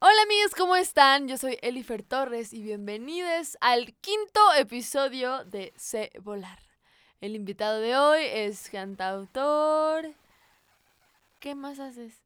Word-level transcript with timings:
Hola 0.00 0.22
amigos, 0.22 0.52
¿cómo 0.56 0.76
están? 0.76 1.26
Yo 1.26 1.36
soy 1.36 1.58
Elifer 1.60 2.04
Torres 2.04 2.52
y 2.52 2.62
bienvenidos 2.62 3.58
al 3.60 3.96
quinto 4.00 4.40
episodio 4.56 5.44
de 5.44 5.72
Sé 5.76 6.12
Volar. 6.22 6.60
El 7.20 7.34
invitado 7.34 7.80
de 7.80 7.96
hoy 7.96 8.20
es 8.22 8.70
cantautor. 8.70 10.14
¿Qué 11.40 11.56
más 11.56 11.80
haces? 11.80 12.22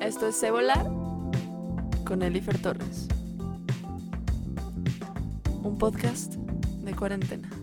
Esto 0.00 0.26
es 0.26 0.36
Sé 0.36 0.50
Volar 0.50 0.90
con 2.04 2.22
Elifer 2.22 2.60
Torres. 2.60 3.06
Un 5.62 5.78
podcast 5.78 6.34
de 6.34 6.96
cuarentena. 6.96 7.61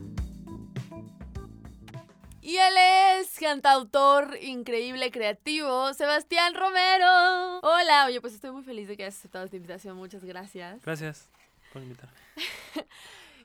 Y 2.50 2.58
él 2.58 2.74
es 3.20 3.38
cantautor 3.40 4.36
increíble, 4.42 5.12
creativo, 5.12 5.94
Sebastián 5.94 6.56
Romero. 6.56 7.60
Hola, 7.62 8.06
oye, 8.08 8.20
pues 8.22 8.34
estoy 8.34 8.50
muy 8.50 8.64
feliz 8.64 8.88
de 8.88 8.98
que 8.98 9.04
hayas 9.04 9.20
aceptado 9.20 9.46
esta 9.46 9.56
invitación. 9.56 9.96
Muchas 9.96 10.26
gracias. 10.26 10.82
Gracias 10.84 11.30
por 11.72 11.84
invitarme. 11.84 12.18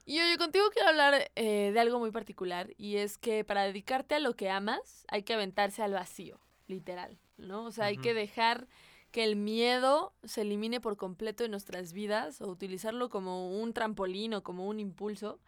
Y 0.06 0.20
oye, 0.20 0.38
contigo 0.38 0.64
quiero 0.72 0.88
hablar 0.88 1.30
eh, 1.34 1.70
de 1.72 1.80
algo 1.80 1.98
muy 1.98 2.10
particular 2.10 2.70
y 2.76 2.96
es 2.96 3.16
que 3.16 3.42
para 3.42 3.64
dedicarte 3.64 4.14
a 4.14 4.20
lo 4.20 4.36
que 4.36 4.50
amas 4.50 5.06
hay 5.08 5.22
que 5.22 5.32
aventarse 5.32 5.82
al 5.82 5.92
vacío, 5.92 6.38
literal, 6.66 7.18
¿no? 7.38 7.64
O 7.64 7.72
sea, 7.72 7.86
hay 7.86 7.96
que 7.96 8.12
dejar 8.12 8.68
que 9.12 9.24
el 9.24 9.36
miedo 9.36 10.12
se 10.24 10.42
elimine 10.42 10.78
por 10.78 10.98
completo 10.98 11.42
en 11.42 11.52
nuestras 11.52 11.94
vidas 11.94 12.42
o 12.42 12.48
utilizarlo 12.48 13.08
como 13.08 13.50
un 13.58 13.72
trampolín 13.72 14.34
o 14.34 14.42
como 14.42 14.66
un 14.66 14.78
impulso. 14.78 15.40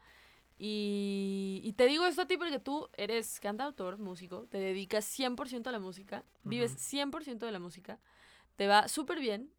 Y, 0.58 1.60
y 1.64 1.72
te 1.74 1.86
digo 1.86 2.06
esto 2.06 2.22
a 2.22 2.26
ti 2.26 2.36
porque 2.36 2.58
tú 2.58 2.88
eres 2.96 3.40
cantautor, 3.40 3.98
músico, 3.98 4.46
te 4.50 4.58
dedicas 4.58 5.04
100% 5.04 5.68
a 5.68 5.72
la 5.72 5.78
música, 5.80 6.24
vives 6.44 6.72
Ujú. 6.72 6.80
100% 6.80 7.44
de 7.46 7.52
la 7.52 7.58
música, 7.58 7.98
te 8.56 8.66
va 8.66 8.88
súper 8.88 9.20
bien 9.20 9.50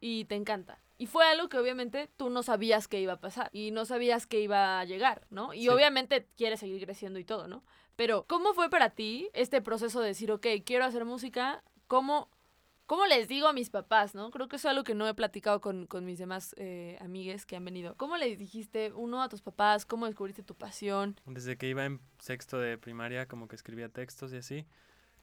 y 0.00 0.24
te 0.24 0.34
encanta. 0.34 0.80
Y 0.98 1.06
fue 1.06 1.26
algo 1.26 1.50
que 1.50 1.58
obviamente 1.58 2.08
tú 2.16 2.30
no 2.30 2.42
sabías 2.42 2.88
que 2.88 3.00
iba 3.00 3.14
a 3.14 3.20
pasar 3.20 3.50
y 3.52 3.70
no 3.70 3.84
sabías 3.84 4.26
que 4.26 4.40
iba 4.40 4.80
a 4.80 4.84
llegar, 4.86 5.26
¿no? 5.28 5.52
Y 5.52 5.64
Sí. 5.64 5.68
obviamente 5.68 6.26
quieres 6.36 6.60
seguir 6.60 6.82
creciendo 6.82 7.18
y 7.18 7.24
todo, 7.24 7.48
¿no? 7.48 7.62
Pero, 7.96 8.24
¿cómo 8.26 8.54
fue 8.54 8.70
para 8.70 8.90
ti 8.90 9.28
este 9.34 9.60
proceso 9.60 10.00
de 10.00 10.08
decir, 10.08 10.32
ok, 10.32 10.46
quiero 10.64 10.86
hacer 10.86 11.04
música? 11.04 11.62
¿Cómo, 11.86 12.30
cómo 12.86 13.06
les 13.06 13.28
digo 13.28 13.48
a 13.48 13.52
mis 13.52 13.70
papás, 13.70 14.14
no? 14.14 14.30
Creo 14.30 14.48
que 14.48 14.56
eso 14.56 14.68
es 14.68 14.70
algo 14.70 14.84
que 14.84 14.94
no 14.94 15.06
he 15.06 15.14
platicado 15.14 15.60
con, 15.60 15.86
con 15.86 16.04
mis 16.04 16.18
demás 16.18 16.54
eh, 16.58 16.96
amigues 17.00 17.44
que 17.44 17.56
han 17.56 17.64
venido. 17.64 17.96
¿Cómo 17.96 18.16
les 18.16 18.38
dijiste, 18.38 18.92
uno, 18.94 19.22
a 19.22 19.28
tus 19.28 19.42
papás? 19.42 19.84
¿Cómo 19.84 20.06
descubriste 20.06 20.42
tu 20.42 20.54
pasión? 20.54 21.20
Desde 21.26 21.56
que 21.56 21.68
iba 21.68 21.84
en 21.84 22.00
sexto 22.18 22.58
de 22.58 22.78
primaria, 22.78 23.26
como 23.26 23.48
que 23.48 23.56
escribía 23.56 23.88
textos 23.88 24.32
y 24.32 24.36
así. 24.38 24.66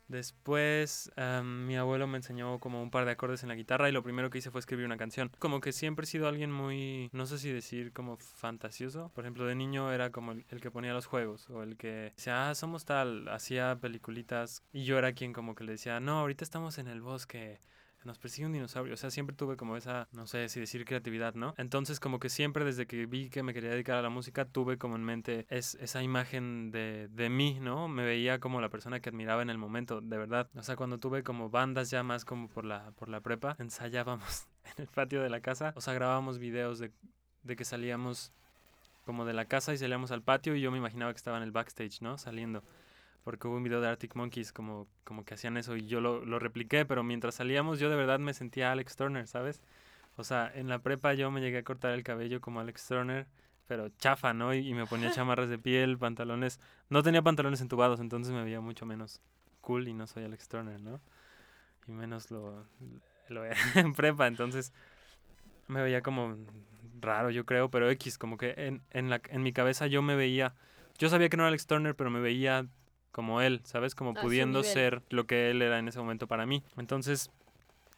Después, 0.08 1.12
am, 1.16 1.66
mi 1.66 1.78
abuelo 1.78 2.08
me 2.08 2.18
enseñó 2.18 2.60
como 2.60 2.82
un 2.82 2.92
par 2.92 3.06
de 3.06 3.12
acordes 3.12 3.44
en 3.44 3.50
la 3.50 3.56
guitarra 3.56 3.90
y 3.90 3.92
lo 3.92 4.04
primero 4.04 4.30
que 4.30 4.38
hice 4.38 4.52
fue 4.52 4.60
escribir 4.60 4.86
una 4.86 4.98
canción. 4.98 5.32
Como 5.40 5.62
que 5.62 5.72
siempre 5.72 6.04
he 6.04 6.08
sido 6.08 6.28
alguien 6.28 6.52
muy, 6.52 7.10
no 7.14 7.26
sé 7.26 7.38
si 7.40 7.52
decir 7.52 7.94
como 7.94 8.18
fantasioso. 8.18 9.12
Por 9.14 9.24
ejemplo, 9.24 9.46
de 9.46 9.56
niño 9.56 9.92
era 9.92 10.12
como 10.12 10.34
el, 10.34 10.46
el 10.50 10.62
que 10.62 10.72
ponía 10.72 10.94
los 10.94 11.06
juegos 11.06 11.50
o 11.50 11.64
el 11.64 11.78
que 11.78 12.14
decía, 12.16 12.50
ah, 12.50 12.56
somos 12.56 12.86
tal, 12.86 13.28
hacía 13.30 13.78
peliculitas 13.80 14.64
y 14.72 14.84
yo 14.84 14.98
era 14.98 15.14
quien 15.14 15.34
como 15.34 15.56
que 15.56 15.64
le 15.64 15.74
decía, 15.74 16.00
no, 16.00 16.20
ahorita 16.20 16.44
estamos 16.44 16.78
en 16.78 16.88
el 16.88 17.02
bosque. 17.02 17.60
Nos 18.06 18.20
persigue 18.20 18.46
un 18.46 18.54
dinosaurio. 18.54 18.94
O 18.94 18.98
sea, 18.98 19.12
siempre 19.12 19.36
tuve 19.36 19.58
como 19.58 19.78
esa, 19.78 20.08
no 20.12 20.28
sé 20.28 20.50
si 20.50 20.60
decir 20.60 20.86
creatividad, 20.86 21.36
¿no? 21.36 21.54
Entonces, 21.58 22.00
como 22.00 22.20
que 22.20 22.30
siempre 22.30 22.66
desde 22.66 22.86
que 22.86 23.06
vi 23.06 23.30
que 23.30 23.44
me 23.44 23.54
quería 23.54 23.72
dedicar 23.72 23.98
a 23.98 24.02
la 24.02 24.10
música, 24.10 24.46
tuve 24.46 24.78
como 24.78 24.96
en 24.96 25.04
mente 25.04 25.46
es, 25.50 25.76
esa 25.76 26.04
imagen 26.04 26.72
de, 26.72 27.08
de 27.10 27.30
mí, 27.30 27.60
¿no? 27.62 27.88
Me 27.88 28.04
veía 28.04 28.40
como 28.40 28.62
la 28.62 28.70
persona 28.70 29.00
que 29.00 29.10
admiraba 29.10 29.42
en 29.42 29.50
el 29.50 29.58
momento, 29.58 30.02
de 30.02 30.18
verdad. 30.18 30.50
O 30.56 30.64
sea, 30.64 30.76
cuando 30.76 30.98
tuve 30.98 31.24
como 31.24 31.50
bandas 31.50 31.90
ya 31.90 32.04
más 32.04 32.26
como 32.26 32.50
por 32.50 32.66
la, 32.66 32.92
por 32.92 33.10
la 33.10 33.22
prepa, 33.22 33.56
ensayábamos 33.60 34.48
en 34.78 34.84
el 34.84 34.88
patio 34.88 35.22
de 35.22 35.30
la 35.30 35.42
casa. 35.42 35.74
O 35.76 35.82
sea, 35.82 35.94
grabábamos 35.94 36.40
videos 36.40 36.80
de, 36.80 36.92
de 37.44 37.56
que 37.56 37.66
salíamos 37.66 38.32
como 39.06 39.26
de 39.26 39.34
la 39.34 39.46
casa 39.46 39.74
y 39.74 39.78
salíamos 39.78 40.12
al 40.12 40.22
patio 40.22 40.56
y 40.56 40.62
yo 40.62 40.72
me 40.72 40.78
imaginaba 40.78 41.12
que 41.12 41.18
estaba 41.18 41.38
en 41.38 41.44
el 41.44 41.52
backstage, 41.52 42.02
¿no? 42.02 42.18
Saliendo 42.18 42.64
porque 43.24 43.48
hubo 43.48 43.58
un 43.58 43.64
video 43.64 43.82
de 43.82 43.88
Arctic 43.88 44.16
Monkeys 44.16 44.52
como, 44.52 44.88
como 45.04 45.24
que 45.26 45.34
hacían 45.34 45.58
eso 45.58 45.76
y 45.76 45.86
yo 45.86 46.02
lo, 46.02 46.26
lo 46.26 46.40
repliqué, 46.40 46.86
pero 46.86 47.04
mientras 47.04 47.36
salíamos 47.36 47.80
yo 47.80 47.90
de 47.90 47.96
verdad 47.96 48.20
me 48.20 48.34
sentía 48.34 48.72
Alex 48.72 48.96
Turner, 48.96 49.28
¿sabes? 49.28 49.62
O 50.16 50.24
sea, 50.24 50.52
en 50.54 50.68
la 50.68 50.80
prepa 50.80 51.14
yo 51.14 51.32
me 51.32 51.42
llegué 51.42 51.60
a 51.60 51.64
cortar 51.64 51.94
el 51.94 52.04
cabello 52.04 52.42
como 52.42 52.60
Alex 52.60 52.88
Turner, 52.88 53.28
pero 53.68 53.90
chafa, 53.98 54.34
¿no? 54.34 54.54
Y, 54.54 54.68
y 54.68 54.74
me 54.74 54.86
ponía 54.86 55.12
chamarras 55.12 55.50
de 55.50 55.58
piel, 55.58 55.98
pantalones. 55.98 56.60
No 56.90 57.02
tenía 57.02 57.22
pantalones 57.22 57.62
entubados, 57.62 58.00
entonces 58.00 58.34
me 58.34 58.44
veía 58.44 58.62
mucho 58.62 58.86
menos 58.86 59.22
cool 59.62 59.88
y 59.88 59.94
no 59.94 60.06
soy 60.06 60.26
Alex 60.26 60.48
Turner, 60.48 60.82
¿no? 60.82 61.02
Y 61.88 61.92
menos 61.92 62.30
lo, 62.30 62.66
lo 63.30 63.46
era 63.46 63.58
en 63.76 63.94
prepa, 63.94 64.28
entonces 64.28 64.74
me 65.68 65.82
veía 65.82 66.02
como 66.02 66.38
raro, 67.00 67.30
yo 67.30 67.46
creo, 67.46 67.70
pero 67.70 67.90
X, 67.90 68.18
como 68.18 68.38
que 68.38 68.54
en, 68.58 68.82
en, 68.92 69.10
la, 69.10 69.22
en 69.30 69.44
mi 69.44 69.54
cabeza 69.54 69.88
yo 69.88 70.02
me 70.02 70.16
veía, 70.16 70.54
yo 70.98 71.10
sabía 71.10 71.30
que 71.30 71.38
no 71.38 71.44
era 71.44 71.50
Alex 71.50 71.68
Turner, 71.68 71.96
pero 71.96 72.10
me 72.10 72.20
veía 72.20 72.68
como 73.14 73.42
él, 73.42 73.62
¿sabes? 73.64 73.96
Como 73.96 74.10
A 74.10 74.14
pudiendo 74.16 74.64
ser 74.64 75.04
lo 75.10 75.26
que 75.26 75.52
él 75.52 75.62
era 75.62 75.80
en 75.80 75.88
ese 75.88 76.00
momento 76.00 76.28
para 76.28 76.46
mí. 76.46 76.64
Entonces, 76.78 77.30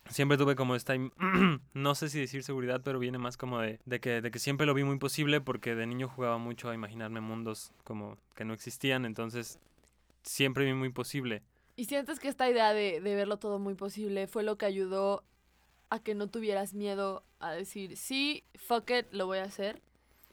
siempre 0.09 0.37
tuve 0.37 0.55
como 0.55 0.75
esta, 0.75 0.93
no 1.73 1.95
sé 1.95 2.09
si 2.09 2.19
decir 2.19 2.43
seguridad, 2.43 2.81
pero 2.83 2.99
viene 2.99 3.17
más 3.17 3.37
como 3.37 3.59
de, 3.59 3.79
de 3.85 3.99
que, 3.99 4.21
de 4.21 4.29
que 4.29 4.39
siempre 4.39 4.67
lo 4.67 4.73
vi 4.73 4.83
muy 4.83 4.97
posible 4.99 5.41
porque 5.41 5.73
de 5.73 5.87
niño 5.87 6.09
jugaba 6.09 6.37
mucho 6.37 6.69
a 6.69 6.75
imaginarme 6.75 7.21
mundos 7.21 7.71
como 7.85 8.17
que 8.35 8.43
no 8.43 8.53
existían, 8.53 9.05
entonces 9.05 9.57
siempre 10.21 10.65
vi 10.65 10.73
muy 10.73 10.89
posible. 10.89 11.41
¿Y 11.77 11.85
sientes 11.85 12.19
que 12.19 12.27
esta 12.27 12.49
idea 12.49 12.73
de, 12.73 12.99
de 12.99 13.15
verlo 13.15 13.37
todo 13.37 13.57
muy 13.57 13.75
posible 13.75 14.27
fue 14.27 14.43
lo 14.43 14.57
que 14.57 14.65
ayudó 14.65 15.23
a 15.89 15.99
que 15.99 16.13
no 16.13 16.27
tuvieras 16.27 16.73
miedo 16.73 17.23
a 17.39 17.51
decir, 17.51 17.95
sí, 17.95 18.43
fuck 18.55 18.91
it, 18.91 19.07
lo 19.11 19.27
voy 19.27 19.37
a 19.37 19.43
hacer? 19.43 19.81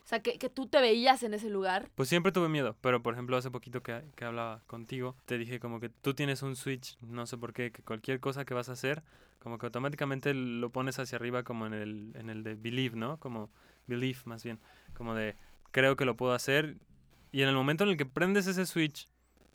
O 0.04 0.06
sea, 0.06 0.20
que, 0.20 0.38
que 0.38 0.48
tú 0.48 0.66
te 0.66 0.80
veías 0.80 1.22
en 1.22 1.34
ese 1.34 1.48
lugar. 1.48 1.88
Pues 1.94 2.08
siempre 2.08 2.32
tuve 2.32 2.48
miedo, 2.48 2.76
pero 2.80 3.02
por 3.02 3.14
ejemplo 3.14 3.36
hace 3.36 3.50
poquito 3.50 3.82
que, 3.82 4.02
que 4.16 4.24
hablaba 4.24 4.60
contigo, 4.66 5.16
te 5.26 5.38
dije 5.38 5.60
como 5.60 5.80
que 5.80 5.88
tú 5.88 6.14
tienes 6.14 6.42
un 6.42 6.56
switch, 6.56 6.98
no 7.00 7.26
sé 7.26 7.38
por 7.38 7.52
qué, 7.52 7.70
que 7.70 7.82
cualquier 7.82 8.20
cosa 8.20 8.44
que 8.44 8.54
vas 8.54 8.68
a 8.68 8.72
hacer, 8.72 9.02
como 9.38 9.58
que 9.58 9.66
automáticamente 9.66 10.34
lo 10.34 10.70
pones 10.70 10.98
hacia 10.98 11.16
arriba 11.16 11.42
como 11.42 11.66
en 11.66 11.74
el, 11.74 12.12
en 12.14 12.30
el 12.30 12.42
de 12.42 12.54
believe, 12.54 12.96
¿no? 12.96 13.18
Como 13.18 13.50
belief 13.86 14.26
más 14.26 14.44
bien, 14.44 14.58
como 14.94 15.14
de 15.14 15.36
creo 15.70 15.96
que 15.96 16.04
lo 16.04 16.16
puedo 16.16 16.32
hacer 16.32 16.76
y 17.32 17.42
en 17.42 17.48
el 17.48 17.54
momento 17.54 17.84
en 17.84 17.90
el 17.90 17.96
que 17.96 18.06
prendes 18.06 18.46
ese 18.46 18.66
switch 18.66 19.08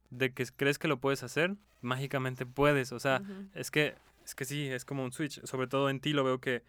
de 0.09 0.33
que 0.33 0.45
crees 0.47 0.79
que 0.79 0.87
lo 0.87 0.99
puedes 0.99 1.21
hacer, 1.23 1.55
mágicamente 1.81 2.45
puedes, 2.45 2.91
o 2.91 2.99
sea, 2.99 3.21
es 3.53 3.69
que, 3.69 3.95
es 4.25 4.33
que 4.33 4.45
sí, 4.45 4.67
es 4.67 4.83
como 4.83 5.03
un 5.03 5.11
switch. 5.11 5.45
Sobre 5.45 5.67
todo 5.67 5.89
en 5.89 5.99
ti 5.99 6.11
lo 6.11 6.23
veo 6.23 6.39
que, 6.39 6.63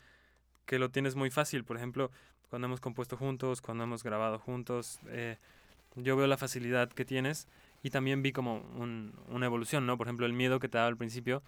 que 0.67 0.79
lo 0.79 0.91
tienes 0.91 1.17
muy 1.17 1.31
fácil. 1.31 1.65
Por 1.65 1.77
ejemplo, 1.79 2.11
cuando 2.51 2.67
hemos 2.67 2.81
compuesto 2.81 3.17
juntos, 3.17 3.61
cuando 3.61 3.85
hemos 3.85 4.03
grabado 4.03 4.39
juntos, 4.39 4.99
eh, 5.09 5.37
yo 5.97 6.17
veo 6.17 6.27
la 6.27 6.37
facilidad 6.37 6.89
que 6.91 7.05
tienes 7.05 7.49
y 7.83 7.91
también 7.91 8.23
vi 8.23 8.33
como 8.33 8.57
un- 8.77 9.13
una 9.29 9.47
evolución, 9.47 9.87
¿no? 9.87 9.97
Por 9.99 10.07
ejemplo, 10.07 10.27
el 10.27 10.33
miedo 10.33 10.59
que 10.61 10.69
te 10.69 10.79
daba 10.79 10.89
al 10.89 10.97
principio 10.97 11.43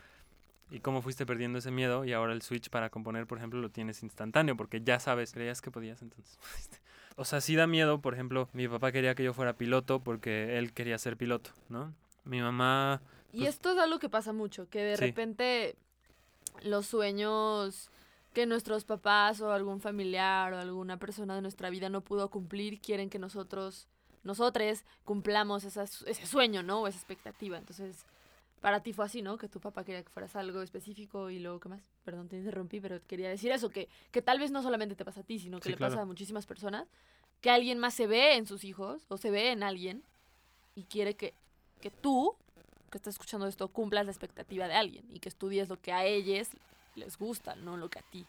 y 0.70 0.80
cómo 0.80 1.02
fuiste 1.02 1.26
perdiendo 1.26 1.58
ese 1.58 1.70
miedo 1.70 2.04
y 2.04 2.12
ahora 2.12 2.32
el 2.32 2.42
switch 2.42 2.70
para 2.70 2.90
componer, 2.90 3.26
por 3.26 3.38
ejemplo, 3.38 3.60
lo 3.60 3.70
tienes 3.70 4.02
instantáneo 4.02 4.56
porque 4.56 4.80
ya 4.82 5.00
sabes, 5.00 5.32
creías 5.32 5.60
que 5.60 5.70
podías, 5.70 6.02
entonces. 6.02 6.38
O 7.16 7.24
sea, 7.26 7.40
sí 7.42 7.54
da 7.54 7.66
miedo, 7.66 8.00
por 8.00 8.14
ejemplo, 8.14 8.48
mi 8.54 8.66
papá 8.66 8.92
quería 8.92 9.14
que 9.14 9.22
yo 9.24 9.34
fuera 9.34 9.52
piloto 9.54 10.00
porque 10.00 10.56
él 10.56 10.72
quería 10.72 10.96
ser 10.96 11.18
piloto, 11.18 11.50
¿no? 11.68 11.92
Mi 12.24 12.40
mamá 12.40 13.02
Y 13.32 13.38
Pues- 13.40 13.50
esto 13.50 13.72
es 13.72 13.78
algo 13.78 13.98
que 13.98 14.08
pasa 14.08 14.32
mucho, 14.32 14.68
que 14.70 14.78
de 14.82 14.96
Sí. 14.96 15.04
repente 15.04 15.76
los 16.62 16.86
sueños 16.86 17.90
que 18.32 18.46
nuestros 18.46 18.84
papás 18.84 19.40
o 19.40 19.52
algún 19.52 19.80
familiar 19.80 20.52
o 20.52 20.58
alguna 20.58 20.98
persona 20.98 21.34
de 21.34 21.42
nuestra 21.42 21.70
vida 21.70 21.88
no 21.88 22.00
pudo 22.02 22.30
cumplir, 22.30 22.80
quieren 22.80 23.10
que 23.10 23.18
nosotros, 23.18 23.88
nosotros 24.22 24.84
cumplamos 25.04 25.64
esa 25.64 25.86
su- 25.86 26.04
ese 26.06 26.26
sueño, 26.26 26.62
¿no? 26.62 26.82
O 26.82 26.86
esa 26.86 26.98
expectativa. 26.98 27.58
Entonces, 27.58 28.04
para 28.60 28.82
ti 28.82 28.92
fue 28.92 29.04
así, 29.06 29.22
¿no? 29.22 29.36
Que 29.38 29.48
tu 29.48 29.58
papá 29.58 29.84
quería 29.84 30.02
que 30.02 30.10
fueras 30.10 30.36
algo 30.36 30.62
específico 30.62 31.30
y 31.30 31.38
luego, 31.40 31.58
¿qué 31.60 31.68
más? 31.70 31.82
Perdón, 32.04 32.28
te 32.28 32.36
interrumpí, 32.36 32.80
pero 32.80 33.00
quería 33.06 33.28
decir 33.28 33.50
eso, 33.50 33.70
que, 33.70 33.88
que 34.12 34.22
tal 34.22 34.38
vez 34.38 34.50
no 34.50 34.62
solamente 34.62 34.94
te 34.94 35.04
pasa 35.04 35.20
a 35.20 35.24
ti, 35.24 35.38
sino 35.38 35.58
que 35.58 35.64
Sí, 35.64 35.70
le 35.72 35.76
claro. 35.78 35.92
pasa 35.94 36.02
a 36.02 36.06
muchísimas 36.06 36.46
personas, 36.46 36.86
que 37.40 37.50
alguien 37.50 37.78
más 37.78 37.94
se 37.94 38.06
ve 38.06 38.36
en 38.36 38.46
sus 38.46 38.64
hijos 38.64 39.06
o 39.08 39.16
se 39.16 39.30
ve 39.30 39.50
en 39.50 39.62
alguien 39.62 40.04
y 40.74 40.84
quiere 40.84 41.14
que, 41.16 41.34
que 41.80 41.90
tú 41.90 42.36
que 42.90 42.98
estás 42.98 43.14
escuchando 43.14 43.46
esto 43.46 43.68
cumplas 43.68 44.04
la 44.06 44.12
expectativa 44.12 44.66
de 44.68 44.74
alguien 44.74 45.04
y 45.10 45.20
que 45.20 45.28
estudies 45.28 45.68
lo 45.68 45.80
que 45.80 45.92
a 45.92 46.04
ellos 46.04 46.48
les 46.94 47.18
gusta, 47.18 47.54
no 47.56 47.76
lo 47.76 47.88
que 47.88 47.98
a 47.98 48.02
ti. 48.02 48.24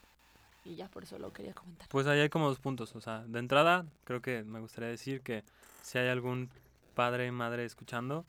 Y 0.63 0.75
ya 0.75 0.87
por 0.87 1.03
eso 1.03 1.17
lo 1.17 1.33
quería 1.33 1.53
comentar. 1.53 1.87
Pues 1.89 2.05
ahí 2.07 2.19
hay 2.19 2.29
como 2.29 2.47
dos 2.47 2.59
puntos. 2.59 2.95
O 2.95 3.01
sea, 3.01 3.23
de 3.25 3.39
entrada, 3.39 3.85
creo 4.03 4.21
que 4.21 4.43
me 4.43 4.59
gustaría 4.59 4.89
decir 4.89 5.21
que 5.21 5.43
si 5.81 5.97
hay 5.97 6.07
algún 6.07 6.49
padre, 6.93 7.31
madre 7.31 7.65
escuchando, 7.65 8.25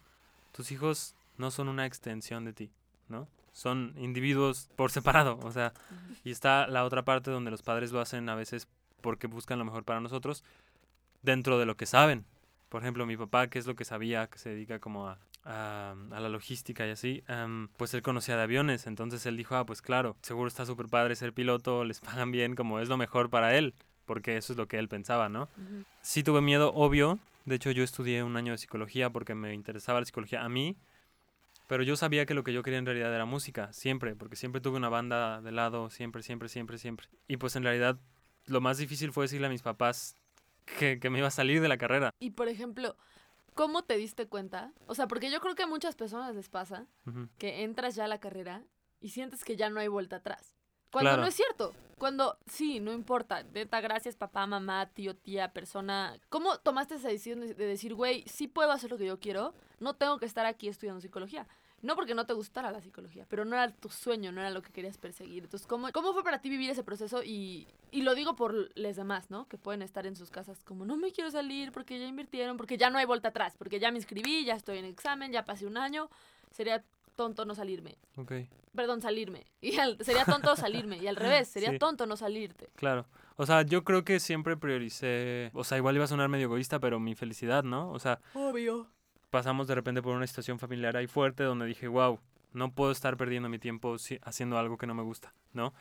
tus 0.53 0.73
hijos 0.73 1.15
no 1.37 1.51
son 1.51 1.69
una 1.69 1.87
extensión 1.87 2.45
de 2.45 2.53
ti, 2.53 2.71
¿no? 3.09 3.29
Son 3.53 3.95
individuos 3.99 4.71
por 4.77 4.91
separado. 4.91 5.39
O 5.43 5.53
sea, 5.53 5.75
y 6.25 6.31
está 6.31 6.67
la 6.67 6.85
otra 6.85 7.03
parte 7.03 7.31
donde 7.31 7.51
los 7.51 7.63
padres 7.63 7.93
lo 7.93 8.01
hacen 8.01 8.29
a 8.29 8.35
veces 8.35 8.67
porque 9.03 9.27
buscan 9.27 9.59
lo 9.59 9.65
mejor 9.65 9.85
para 9.85 10.01
nosotros 10.01 10.43
dentro 11.23 11.59
de 11.59 11.67
lo 11.67 11.77
que 11.77 11.85
saben. 11.87 12.25
Por 12.71 12.83
ejemplo, 12.83 13.05
mi 13.05 13.19
papá, 13.19 13.49
que 13.49 13.59
es 13.59 13.67
lo 13.67 13.77
que 13.77 13.85
sabía, 13.85 14.29
que 14.29 14.39
se 14.39 14.51
dedica 14.51 14.79
como 14.79 15.09
a, 15.09 15.19
a, 15.45 15.95
a 16.11 16.21
la 16.21 16.29
logística 16.29 16.87
y 16.87 16.91
así, 16.91 17.25
em, 17.29 17.69
pues 17.77 17.95
él 17.95 18.03
conocía 18.03 18.37
de 18.37 18.43
aviones, 18.43 18.87
entonces 18.87 19.25
él 19.27 19.37
dijo, 19.37 19.57
ah, 19.57 19.67
pues 19.67 19.83
claro, 19.83 20.17
seguro 20.23 20.49
está 20.49 20.67
súper 20.67 20.87
padre 20.87 21.17
ser 21.17 21.33
piloto, 21.33 21.85
les 21.85 22.01
pagan 22.01 22.31
bien, 22.31 22.55
como 22.55 22.81
es 22.81 22.89
lo 22.89 22.97
mejor 22.97 23.31
para 23.31 23.57
él, 23.57 23.75
porque 24.07 24.37
eso 24.37 24.53
es 24.53 24.57
lo 24.57 24.69
que 24.69 24.79
él 24.79 24.89
pensaba, 24.89 25.29
¿no? 25.29 25.49
Ujú. 25.57 25.85
Sí 26.01 26.23
tuve 26.23 26.41
miedo, 26.41 26.73
obvio. 26.75 27.19
De 27.45 27.57
hecho, 27.57 27.71
yo 27.71 27.83
estudié 27.83 28.23
un 28.23 28.37
año 28.37 28.53
de 28.53 28.59
psicología 28.59 29.11
porque 29.11 29.35
me 29.35 29.53
interesaba 29.53 30.01
la 30.01 30.07
psicología 30.07 30.45
a 30.45 30.49
mí. 30.49 30.77
Pero 31.67 31.83
yo 31.85 31.97
sabía 31.97 32.27
que 32.27 32.35
lo 32.35 32.45
que 32.45 32.53
yo 32.53 32.63
quería 32.63 32.79
en 32.79 32.87
realidad 32.87 33.15
era 33.15 33.25
música, 33.25 33.73
siempre, 33.73 34.15
porque 34.15 34.37
siempre 34.37 34.61
tuve 34.61 34.77
una 34.77 34.89
banda 34.89 35.41
de 35.41 35.53
lado, 35.53 35.91
siempre, 35.91 36.23
siempre, 36.23 36.49
siempre, 36.49 36.77
siempre. 36.77 37.07
Y 37.29 37.39
pues 37.39 37.57
en 37.57 37.63
realidad 37.63 37.99
lo 38.47 38.61
más 38.61 38.79
difícil 38.79 39.13
fue 39.13 39.25
decirle 39.25 39.47
a 39.47 39.51
mis 39.51 39.63
papás 39.63 40.17
que, 40.79 41.01
que 41.01 41.09
me 41.09 41.19
iba 41.19 41.29
a 41.29 41.31
salir 41.31 41.63
de 41.63 41.69
la 41.69 41.79
carrera. 41.79 42.11
Y 42.21 42.31
por 42.33 42.49
ejemplo, 42.49 42.97
¿cómo 43.55 43.83
te 43.85 43.97
diste 43.97 44.27
cuenta? 44.29 44.73
O 44.87 44.95
sea, 44.95 45.07
porque 45.09 45.31
yo 45.31 45.41
creo 45.41 45.55
que 45.55 45.63
a 45.65 45.67
muchas 45.67 45.95
personas 45.95 46.35
les 46.35 46.49
pasa 46.49 46.87
que 47.39 47.63
entras 47.63 47.95
ya 47.95 48.05
a 48.05 48.09
la 48.09 48.21
carrera 48.21 48.63
y 49.01 49.11
sientes 49.11 49.45
que 49.45 49.57
ya 49.57 49.71
no 49.71 49.81
hay 49.81 49.89
vuelta 49.89 50.17
atrás. 50.17 50.55
Cuando 50.91 51.09
Claro. 51.11 51.23
no 51.23 51.29
es 51.29 51.35
cierto. 51.35 51.73
Cuando, 51.99 52.37
sí, 52.47 52.79
no 52.81 52.93
importa. 52.93 53.43
Neta, 53.45 53.81
gracias 53.81 54.15
papá, 54.17 54.47
mamá, 54.47 54.91
tío, 54.93 55.17
tía, 55.17 55.53
persona. 55.53 56.19
¿Cómo 56.29 56.59
tomaste 56.59 56.97
esa 56.97 57.09
decisión 57.09 57.41
de 57.41 57.55
de 57.55 57.67
decir, 57.67 57.95
güey, 57.95 58.25
sí 58.27 58.47
puedo 58.47 58.71
hacer 58.73 58.91
lo 58.91 58.99
que 58.99 59.07
yo 59.07 59.19
quiero? 59.19 59.55
No 59.81 59.95
tengo 59.95 60.19
que 60.19 60.27
estar 60.27 60.45
aquí 60.45 60.69
estudiando 60.69 61.01
psicología. 61.01 61.47
No 61.83 61.97
porque 61.97 62.15
no 62.15 62.25
te 62.27 62.33
gustara 62.33 62.71
la 62.71 62.81
psicología, 62.81 63.27
pero 63.29 63.45
no 63.45 63.55
era 63.57 63.69
tu 63.71 63.89
sueño, 63.89 64.31
no 64.33 64.41
era 64.41 64.51
lo 64.51 64.63
que 64.63 64.71
querías 64.73 64.99
perseguir. 64.99 65.43
Entonces, 65.45 65.67
¿cómo, 65.67 65.91
cómo 65.93 66.13
fue 66.13 66.23
para 66.23 66.41
ti 66.41 66.49
vivir 66.49 66.71
ese 66.71 66.85
proceso? 66.85 67.23
Y, 67.25 67.67
y 67.91 68.03
lo 68.03 68.15
digo 68.15 68.37
por 68.37 68.55
los 68.79 68.97
demás, 68.97 69.31
¿no? 69.31 69.49
Que 69.49 69.59
pueden 69.59 69.83
estar 69.83 70.07
en 70.07 70.15
sus 70.15 70.31
casas 70.31 70.63
como, 70.65 70.85
no 70.85 70.97
me 70.97 71.11
quiero 71.11 71.31
salir 71.31 71.73
porque 71.73 71.99
ya 71.99 72.07
invirtieron, 72.07 72.57
porque 72.57 72.79
ya 72.79 72.89
no 72.89 72.99
hay 72.99 73.05
vuelta 73.05 73.29
atrás, 73.29 73.55
porque 73.59 73.81
ya 73.81 73.91
me 73.91 73.99
inscribí, 73.99 74.45
ya 74.45 74.55
estoy 74.55 74.79
en 74.79 74.85
examen, 74.85 75.33
ya 75.33 75.45
pasé 75.45 75.67
un 75.67 75.77
año. 75.77 76.09
Sería 76.53 76.85
tonto 77.17 77.45
no 77.45 77.55
salirme. 77.55 77.97
Ok, 78.17 78.33
Perdón, 78.75 79.01
salirme. 79.03 79.45
Y 79.61 79.77
al- 79.79 79.99
sería 80.05 80.25
tonto 80.25 80.55
salirme. 80.57 80.97
Y 80.99 81.07
al 81.09 81.17
revés, 81.17 81.49
sería 81.49 81.71
Sí. 81.73 81.79
tonto 81.79 82.07
no 82.07 82.17
salirte. 82.17 82.71
claro. 82.77 83.07
O 83.37 83.47
sea, 83.47 83.63
yo 83.63 83.83
creo 83.83 84.05
que 84.05 84.21
siempre 84.21 84.57
prioricé, 84.59 85.51
o 85.55 85.65
sea, 85.65 85.79
igual 85.79 85.95
iba 85.97 86.05
a 86.05 86.09
sonar 86.09 86.29
medio 86.29 86.45
egoísta, 86.45 86.79
pero 86.79 87.01
mi 87.01 87.15
felicidad, 87.15 87.65
¿no? 87.65 87.91
O 87.91 87.99
sea, 87.99 88.21
Obvio. 88.35 88.87
Pasamos 89.33 89.67
de 89.67 89.75
repente 89.75 90.03
por 90.03 90.15
una 90.15 90.27
situación 90.27 90.59
familiar 90.59 90.95
ahí 90.95 91.07
fuerte 91.07 91.43
donde 91.43 91.65
dije, 91.65 91.89
wow, 91.89 92.21
no 92.53 92.71
puedo 92.71 92.93
estar 92.93 93.17
perdiendo 93.17 93.49
mi 93.49 93.59
tiempo 93.59 93.97
haciendo 94.25 94.59
algo 94.59 94.77
que 94.77 94.87
no 94.87 94.95
me 94.95 95.03
gusta, 95.03 95.33
¿no? 95.55 95.73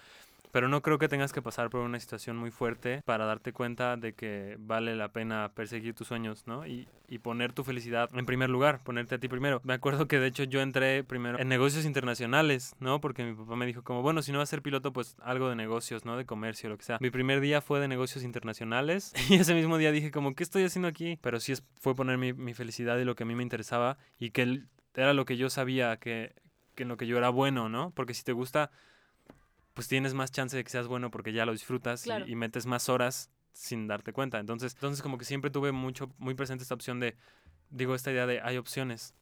Pero 0.52 0.68
no 0.68 0.82
creo 0.82 0.98
que 0.98 1.08
tengas 1.08 1.34
que 1.34 1.42
pasar 1.42 1.70
por 1.70 1.82
una 1.82 2.00
situación 2.00 2.38
muy 2.38 2.52
fuerte 2.52 3.02
para 3.06 3.26
darte 3.26 3.54
cuenta 3.54 3.98
de 3.98 4.14
que 4.14 4.58
vale 4.60 4.96
la 4.96 5.10
pena 5.14 5.52
perseguir 5.56 5.94
tus 5.94 6.08
sueños, 6.08 6.46
¿no? 6.48 6.66
Y, 6.68 6.88
y 7.08 7.20
poner 7.20 7.54
tu 7.54 7.64
felicidad 7.64 8.10
en 8.14 8.26
primer 8.26 8.50
lugar, 8.50 8.84
ponerte 8.84 9.16
a 9.16 9.20
ti 9.20 9.28
primero. 9.28 9.62
Me 9.64 9.74
acuerdo 9.74 10.08
que 10.08 10.20
de 10.20 10.28
hecho 10.28 10.44
yo 10.44 10.62
entré 10.62 11.04
primero 11.04 11.40
en 11.40 11.48
negocios 11.48 11.86
internacionales, 11.86 12.76
¿no? 12.80 13.00
Porque 13.02 13.24
mi 13.24 13.34
papá 13.34 13.56
me 13.56 13.66
dijo 13.66 13.84
como, 13.84 14.02
bueno, 14.02 14.22
si 14.22 14.32
no 14.32 14.40
vas 14.40 14.50
a 14.50 14.52
ser 14.52 14.62
piloto, 14.62 14.92
pues 14.94 15.16
algo 15.22 15.50
de 15.50 15.56
negocios, 15.56 16.06
¿no? 16.06 16.18
De 16.18 16.26
comercio, 16.26 16.70
lo 16.70 16.78
que 16.78 16.84
sea. 16.84 16.98
Mi 17.00 17.10
primer 17.10 17.40
día 17.40 17.62
fue 17.62 17.80
de 17.80 17.88
negocios 17.88 18.24
internacionales 18.24 19.14
y 19.30 19.36
ese 19.36 19.54
mismo 19.54 19.78
día 19.78 19.92
dije 19.92 20.12
como, 20.12 20.36
¿qué 20.36 20.44
estoy 20.44 20.64
haciendo 20.64 20.88
aquí? 20.88 21.18
Pero 21.22 21.40
sí 21.40 21.52
es- 21.54 21.64
fue 21.80 21.96
poner 21.96 22.18
mi, 22.18 22.34
mi 22.34 22.54
felicidad 22.54 22.98
y 22.98 23.06
lo 23.06 23.16
que 23.16 23.24
a 23.24 23.26
mí 23.26 23.36
me 23.36 23.44
interesaba 23.44 23.98
y 24.20 24.32
que 24.32 24.64
era 24.96 25.14
lo 25.14 25.26
que 25.26 25.38
yo 25.38 25.50
sabía 25.50 25.98
que, 25.98 26.34
que 26.76 26.84
en 26.84 26.90
lo 26.90 26.98
que 26.98 27.08
yo 27.08 27.18
era 27.18 27.30
bueno, 27.30 27.70
¿no? 27.70 27.92
Porque 27.96 28.14
si 28.14 28.24
te 28.24 28.34
gusta, 28.34 28.72
pues 29.74 29.88
tienes 29.88 30.14
más 30.14 30.32
chance 30.32 30.56
de 30.58 30.64
que 30.64 30.70
seas 30.70 30.88
bueno 30.88 31.12
porque 31.12 31.34
ya 31.34 31.46
lo 31.46 31.52
disfrutas 31.52 32.04
y- 32.06 32.10
Claro. 32.10 32.26
y, 32.28 32.36
metes 32.36 32.66
más 32.66 32.90
horas 32.90 33.30
sin 33.54 33.88
darte 33.88 34.14
cuenta. 34.14 34.40
Entonces, 34.40 34.74
entonces 34.74 35.02
como 35.02 35.18
que 35.18 35.26
siempre 35.26 35.50
tuve 35.52 35.72
mucho, 35.72 36.12
muy 36.18 36.34
presente 36.36 36.64
esta 36.64 36.74
opción 36.76 37.00
de, 37.00 37.16
digo, 37.70 37.96
esta 37.96 38.12
idea 38.12 38.26
de 38.26 38.42
hay 38.42 38.58
opciones, 38.58 39.14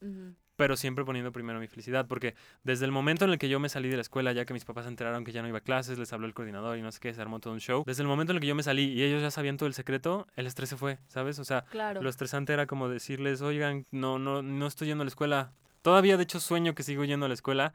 pero 0.56 0.76
siempre 0.76 1.04
poniendo 1.04 1.32
primero 1.32 1.58
mi 1.58 1.66
felicidad, 1.68 2.06
porque 2.06 2.34
desde 2.64 2.84
el 2.84 2.92
momento 2.92 3.24
en 3.24 3.30
el 3.30 3.38
que 3.38 3.48
yo 3.48 3.58
me 3.58 3.68
salí 3.70 3.88
de 3.88 3.96
la 3.96 4.02
escuela, 4.02 4.32
ya 4.32 4.44
que 4.44 4.52
mis 4.52 4.64
papás 4.64 4.84
se 4.84 4.90
enteraron 4.90 5.24
que 5.24 5.32
ya 5.32 5.40
no 5.42 5.48
iba 5.48 5.58
a 5.58 5.62
clases, 5.62 5.98
les 5.98 6.12
habló 6.12 6.26
el 6.26 6.34
coordinador 6.34 6.76
y 6.76 6.82
no 6.82 6.92
sé 6.92 7.00
qué, 7.00 7.14
se 7.14 7.20
armó 7.22 7.40
todo 7.40 7.54
un 7.54 7.60
show, 7.60 7.82
desde 7.86 8.02
el 8.02 8.08
momento 8.08 8.32
en 8.32 8.36
el 8.36 8.40
que 8.40 8.46
yo 8.46 8.54
me 8.54 8.62
salí 8.62 8.84
y 8.92 9.02
ellos 9.02 9.22
ya 9.22 9.30
sabían 9.30 9.56
todo 9.56 9.66
el 9.68 9.74
secreto, 9.74 10.26
el 10.36 10.46
estrés 10.46 10.68
se 10.68 10.76
fue, 10.76 10.98
¿sabes? 11.08 11.38
O 11.38 11.44
sea, 11.44 11.64
Claro. 11.70 12.02
lo 12.02 12.10
estresante 12.10 12.52
era 12.52 12.66
como 12.66 12.88
decirles, 12.90 13.40
oigan, 13.40 13.86
no, 13.90 14.18
no, 14.18 14.42
no 14.42 14.66
estoy 14.66 14.88
yendo 14.88 15.02
a 15.02 15.06
la 15.06 15.10
escuela. 15.10 15.52
Todavía, 15.82 16.16
de 16.18 16.24
hecho, 16.24 16.40
sueño 16.40 16.74
que 16.74 16.82
sigo 16.82 17.04
yendo 17.04 17.24
a 17.24 17.28
la 17.28 17.34
escuela 17.34 17.72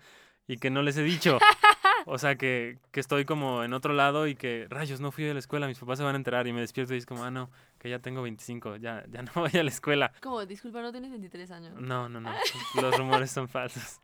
y 0.48 0.57
que 0.57 0.69
no 0.69 0.83
les 0.83 0.95
he 0.98 1.04
dicho. 1.04 1.39
O 2.05 2.17
sea, 2.17 2.35
que, 2.35 2.77
que 2.91 2.99
estoy 2.99 3.25
como 3.25 3.63
en 3.63 3.73
otro 3.73 3.93
lado 3.93 4.27
y 4.27 4.35
que, 4.35 4.67
rayos, 4.69 5.01
no 5.01 5.11
fui 5.11 5.27
a 5.27 5.33
la 5.33 5.39
escuela, 5.39 5.67
mis 5.67 5.79
papás 5.79 5.97
se 5.97 6.03
van 6.03 6.15
a 6.15 6.17
enterar 6.17 6.45
y 6.47 6.53
me 6.53 6.61
despierto 6.61 6.93
y 6.93 6.97
es 6.97 7.05
como, 7.05 7.23
ah, 7.23 7.31
no, 7.31 7.49
que 7.79 7.89
ya 7.89 7.99
tengo 7.99 8.21
25, 8.21 8.77
ya, 8.77 9.03
ya 9.09 9.23
no 9.23 9.31
voy 9.35 9.51
a 9.53 9.63
la 9.63 9.69
escuela. 9.69 10.13
Como, 10.21 10.45
disculpa, 10.45 10.81
no 10.81 10.91
tienes 10.91 11.09
23 11.11 11.51
años. 11.51 11.73
No, 11.81 12.07
no, 12.07 12.21
no, 12.21 12.31
los 12.81 12.97
rumores 12.97 13.31
son 13.31 13.47
falsos. 13.47 13.99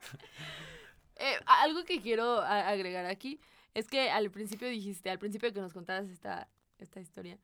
Eh, 1.15 1.37
algo 1.45 1.83
que 1.85 2.01
quiero 2.01 2.41
agregar 2.41 3.05
aquí 3.05 3.39
es 3.73 3.87
que 3.87 4.09
al 4.09 4.31
principio 4.31 4.67
dijiste, 4.67 5.09
al 5.09 5.19
principio 5.19 5.49
de 5.49 5.53
que 5.53 5.61
nos 5.61 5.73
contaras 5.73 6.09
esta, 6.09 6.47
esta 6.79 6.99
historia, 6.99 7.37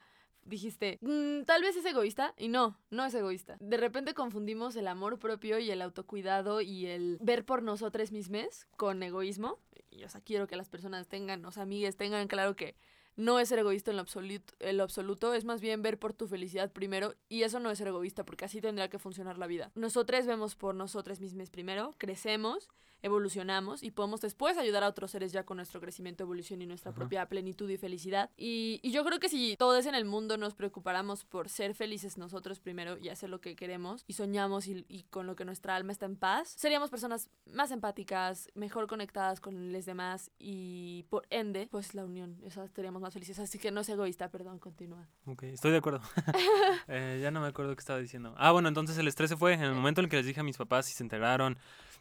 dijiste, 0.48 0.98
"Mm, 1.02 1.44
tal 1.44 1.62
vez 1.62 1.76
es 1.76 1.86
egoísta, 1.86 2.34
y 2.38 2.48
no, 2.48 2.78
no 2.90 3.06
es 3.06 3.14
egoísta. 3.14 3.58
De 3.60 3.78
repente 3.78 4.14
confundimos 4.14 4.76
el 4.76 4.88
amor 4.88 5.20
propio 5.20 5.60
y 5.60 5.70
el 5.72 5.82
autocuidado 5.82 6.62
y 6.62 6.88
el 6.88 7.18
ver 7.22 7.46
por 7.46 7.64
nosotros 7.64 8.12
mismos 8.12 8.68
con 8.78 9.04
egoísmo. 9.04 9.60
Y, 9.90 10.04
o 10.04 10.08
quiero 10.26 10.48
que 10.48 10.56
las 10.56 10.70
personas 10.70 11.08
tengan, 11.08 11.44
o 11.46 11.52
sea, 11.52 11.64
amigues, 11.64 11.96
tengan 11.96 12.28
claro 12.28 12.56
que 12.56 12.76
no 13.16 13.40
es 13.40 13.50
ser 13.50 13.60
egoísta 13.60 13.92
en 13.92 13.98
lo, 13.98 14.02
absoluto, 14.02 14.54
en 14.60 14.78
lo 14.78 14.84
absoluto, 14.84 15.34
es 15.34 15.44
más 15.44 15.60
bien 15.60 15.82
ver 15.82 15.98
por 15.98 16.14
tu 16.14 16.28
felicidad 16.28 16.72
primero, 16.72 17.16
y 17.28 17.42
eso 17.44 17.60
no 17.60 17.72
es 17.72 17.80
ser 17.80 17.88
egoísta, 17.88 18.24
porque 18.24 18.46
así 18.46 18.62
tendría 18.62 18.90
que 18.90 19.00
funcionar 19.00 19.38
la 19.40 19.48
vida. 19.48 19.72
Nosotros 19.74 20.26
vemos 20.28 20.56
por 20.56 20.76
nosotros 20.76 21.20
mismos 21.20 21.50
primero, 21.50 21.96
crecemos, 21.98 22.70
evolucionamos 23.02 23.84
y 23.84 23.92
podemos 23.92 24.22
después 24.22 24.58
ayudar 24.58 24.84
a 24.84 24.88
otros 24.88 25.12
seres 25.12 25.32
ya 25.32 25.44
con 25.44 25.58
nuestro 25.58 25.80
crecimiento, 25.80 26.24
evolución 26.24 26.62
y 26.62 26.66
nuestra 26.66 26.92
Ajá. 26.92 27.00
propia 27.00 27.26
plenitud 27.28 27.70
y 27.70 27.78
felicidad. 27.78 28.30
Y, 28.38 28.80
y 28.84 28.92
yo 28.92 29.04
creo 29.06 29.20
que 29.20 29.30
si 29.30 29.56
todos 29.58 29.86
en 29.86 29.96
el 29.96 30.06
mundo 30.06 30.38
nos 30.38 30.56
preocupáramos 30.56 31.26
por 31.26 31.50
ser 31.50 31.74
felices 31.76 32.18
nosotros 32.18 32.60
primero 32.60 32.98
y 32.98 33.10
hacer 33.10 33.30
lo 33.30 33.40
que 33.42 33.56
queremos 33.56 34.04
y 34.08 34.14
soñamos 34.14 34.68
y, 34.68 34.86
y 34.88 35.04
con 35.04 35.28
lo 35.28 35.36
que 35.36 35.46
nuestra 35.46 35.76
alma 35.76 35.92
está 35.92 36.06
en 36.06 36.16
paz, 36.16 36.54
seríamos 36.58 36.90
personas 36.90 37.30
más 37.46 37.72
empáticas, 37.72 38.50
mejor 38.56 38.88
conectadas 38.88 39.40
con 39.40 39.72
los 39.72 39.86
demás 39.86 40.32
y 40.40 41.04
por 41.10 41.26
ende, 41.30 41.68
pues 41.72 41.94
la 41.94 42.06
unión, 42.06 42.40
estaríamos 42.44 43.02
más 43.02 43.14
felices. 43.14 43.40
Así 43.40 43.60
que 43.60 43.72
no 43.72 43.82
es 43.82 43.90
egoísta, 43.90 44.30
perdón, 44.30 44.60
continúa. 44.60 45.08
Ok, 45.26 45.44
estoy 45.44 45.72
de 45.72 45.78
acuerdo. 45.78 46.02
Eh, 46.90 47.20
ya 47.22 47.32
no 47.32 47.42
me 47.42 47.48
acuerdo 47.48 47.76
qué 47.76 47.80
estaba 47.82 48.00
diciendo. 48.00 48.34
Ah, 48.38 48.52
bueno, 48.52 48.70
entonces 48.70 48.98
el 48.98 49.08
estrés 49.08 49.30
se 49.30 49.36
fue. 49.36 49.54
En 49.54 49.62
el 49.62 49.74
momento 49.74 50.00
en 50.02 50.06
el 50.06 50.10
que 50.10 50.18
les 50.18 50.26
dije 50.26 50.40
a 50.40 50.44
mis 50.44 50.58
papás 50.58 50.90
y 50.90 50.94
se 50.94 51.04
enteraron 51.04 51.58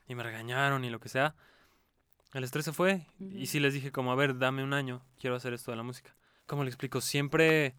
y 0.09 0.15
me 0.15 0.23
regañaron 0.23 0.85
y 0.85 0.91
lo 0.91 1.01
que 1.01 1.09
sea, 1.09 1.35
el 2.33 2.45
estrés 2.45 2.65
se 2.65 2.73
fue. 2.73 3.07
Y 3.19 3.47
sí 3.47 3.61
les 3.61 3.75
dije 3.75 3.93
como, 3.93 4.13
a 4.13 4.15
ver, 4.15 4.39
dame 4.39 4.63
un 4.63 4.75
año, 4.75 5.03
quiero 5.19 5.37
hacer 5.37 5.53
esto 5.53 5.71
de 5.71 5.77
la 5.77 5.83
música. 5.83 6.15
¿Cómo 6.47 6.65
le 6.65 6.71
explico? 6.71 7.01
Siempre, 7.01 7.75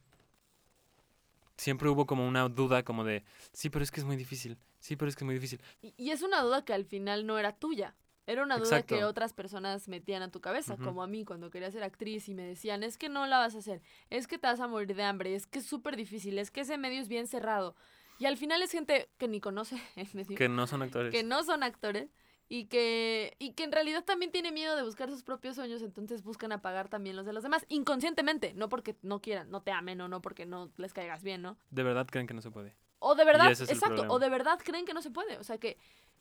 siempre 1.58 1.90
hubo 1.90 2.06
como 2.06 2.28
una 2.28 2.48
duda 2.50 2.84
como 2.84 3.04
de, 3.04 3.24
sí, 3.54 3.70
pero 3.70 3.84
es 3.84 3.92
que 3.92 4.00
es 4.00 4.06
muy 4.06 4.16
difícil. 4.16 4.58
Sí, 4.80 4.96
pero 4.96 5.10
es 5.10 5.16
que 5.16 5.24
es 5.24 5.26
muy 5.26 5.36
difícil. 5.36 5.62
Y, 5.82 5.94
y 5.98 6.12
es 6.12 6.22
una 6.22 6.42
duda 6.42 6.64
que 6.64 6.74
al 6.74 6.86
final 6.86 7.26
no 7.26 7.38
era 7.40 7.54
tuya. 7.54 7.96
Era 8.28 8.44
una 8.44 8.58
duda 8.58 8.82
que 8.84 9.06
otras 9.06 9.32
personas 9.32 9.88
metían 9.88 10.22
a 10.22 10.30
tu 10.30 10.42
cabeza, 10.42 10.76
como 10.76 11.02
a 11.02 11.08
mí 11.08 11.24
cuando 11.24 11.50
quería 11.50 11.72
ser 11.72 11.84
actriz 11.84 12.28
y 12.28 12.34
me 12.34 12.44
decían, 12.44 12.84
es 12.84 12.98
que 12.98 13.08
no 13.08 13.26
la 13.26 13.38
vas 13.38 13.56
a 13.56 13.60
hacer, 13.60 13.82
es 14.10 14.28
que 14.28 14.38
te 14.38 14.48
vas 14.48 14.60
a 14.60 14.68
morir 14.68 14.94
de 14.94 15.04
hambre, 15.04 15.34
es 15.34 15.48
que 15.48 15.60
es 15.60 15.66
súper 15.66 15.96
difícil, 15.96 16.38
es 16.38 16.52
que 16.52 16.62
ese 16.62 16.78
medio 16.78 17.02
es 17.02 17.08
bien 17.08 17.26
cerrado. 17.28 17.74
Y 18.20 18.26
al 18.26 18.38
final 18.38 18.62
es 18.62 18.72
gente 18.72 19.10
que 19.18 19.28
ni 19.28 19.40
conoce 19.40 19.76
medio, 20.14 20.38
Que 20.38 20.50
no 20.50 20.68
son 20.68 20.82
actores. 20.82 21.12
que 21.12 21.24
no 21.24 21.44
son 21.44 21.64
actores 21.64 22.10
y 22.50 22.66
que, 22.66 23.36
y 23.40 23.54
que 23.54 23.64
en 23.64 23.72
realidad 23.72 24.06
también 24.06 24.32
tiene 24.32 24.52
miedo 24.52 24.76
de 24.76 24.84
buscar 24.84 25.10
sus 25.10 25.24
propios 25.24 25.56
sueños, 25.56 25.82
entonces 25.82 26.24
buscan 26.24 26.52
apagar 26.54 26.88
también 26.88 27.16
los 27.16 27.26
de 27.26 27.34
los 27.34 27.44
demás, 27.44 27.66
inconscientemente, 27.68 28.54
no 28.54 28.70
porque 28.70 28.96
no 29.02 29.22
quieran, 29.22 29.50
no 29.52 29.62
te 29.62 29.72
amen 29.72 30.00
o 30.02 30.08
no 30.08 30.22
porque 30.22 30.46
no 30.46 30.72
les 30.78 30.94
caigas 30.94 31.24
bien, 31.24 31.42
¿no? 31.42 31.58
De 31.72 31.84
verdad 31.84 32.08
creen 32.10 32.26
que 32.26 32.34
no 32.34 32.42
se 32.42 32.52
puede. 32.52 32.76
O 33.00 33.16
de 33.16 33.26
verdad, 33.26 33.52
es 33.52 33.62
exacto, 33.62 34.06
o 34.08 34.18
de 34.20 34.30
verdad 34.30 34.60
creen 34.64 34.86
que 34.86 34.94
no 34.94 35.02
se 35.02 35.12
puede. 35.12 35.38
O 35.38 35.44
sea, 35.44 35.58
que, 35.60 35.78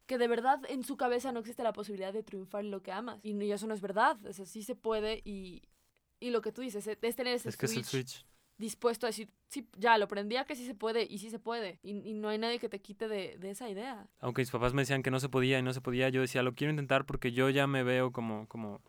que 0.07 0.19
de 0.19 0.29
verdad 0.29 0.61
en 0.69 0.85
su 0.85 0.97
cabeza 0.97 1.33
no 1.33 1.41
existe 1.41 1.63
la 1.63 1.73
posibilidad 1.73 2.13
de 2.13 2.23
triunfar 2.23 2.65
en 2.65 2.71
lo 2.71 2.83
que 2.83 2.93
amas. 2.93 3.19
Y, 3.23 3.33
y 3.43 3.53
eso 3.53 3.67
no 3.67 3.73
es 3.73 3.81
verdad. 3.81 4.19
O 4.27 4.33
sea, 4.33 4.45
sí 4.45 4.63
se 4.63 4.75
puede 4.75 5.23
y, 5.25 5.63
y 6.21 6.31
lo 6.31 6.43
que 6.43 6.53
tú 6.53 6.61
dices 6.61 6.87
es, 6.87 6.99
es 7.01 7.17
tener 7.17 7.35
ese 7.35 7.49
Es 7.49 7.57
que 7.57 7.65
es 7.67 7.77
el 7.77 7.85
switch, 7.85 8.09
switch. 8.09 8.27
Dispuesto 8.59 9.07
a 9.07 9.11
decir, 9.11 9.29
sí, 9.49 9.69
ya, 9.77 9.99
lo 9.99 10.05
aprendí 10.07 10.37
a 10.37 10.45
que 10.45 10.57
sí 10.57 10.67
se 10.67 10.75
puede 10.75 11.07
y 11.09 11.19
sí 11.19 11.31
se 11.31 11.39
puede. 11.39 11.79
Y, 11.83 11.91
y 12.09 12.15
no 12.15 12.29
hay 12.29 12.39
nadie 12.39 12.59
que 12.59 12.69
te 12.69 12.81
quite 12.81 13.09
de, 13.09 13.37
de 13.39 13.51
esa 13.51 13.69
idea. 13.69 14.07
Aunque 14.21 14.43
mis 14.43 14.51
papás 14.51 14.73
me 14.75 14.83
decían 14.83 15.03
que 15.03 15.11
no 15.11 15.21
se 15.21 15.29
podía 15.29 15.59
y 15.59 15.63
no 15.63 15.73
se 15.73 15.81
podía, 15.81 16.09
yo 16.09 16.21
decía, 16.21 16.43
lo 16.43 16.55
quiero 16.55 16.71
intentar 16.71 17.05
porque 17.05 17.33
yo 17.33 17.51
ya 17.51 17.67
me 17.67 17.83
veo 17.83 18.13
como, 18.13 18.49
como 18.49 18.81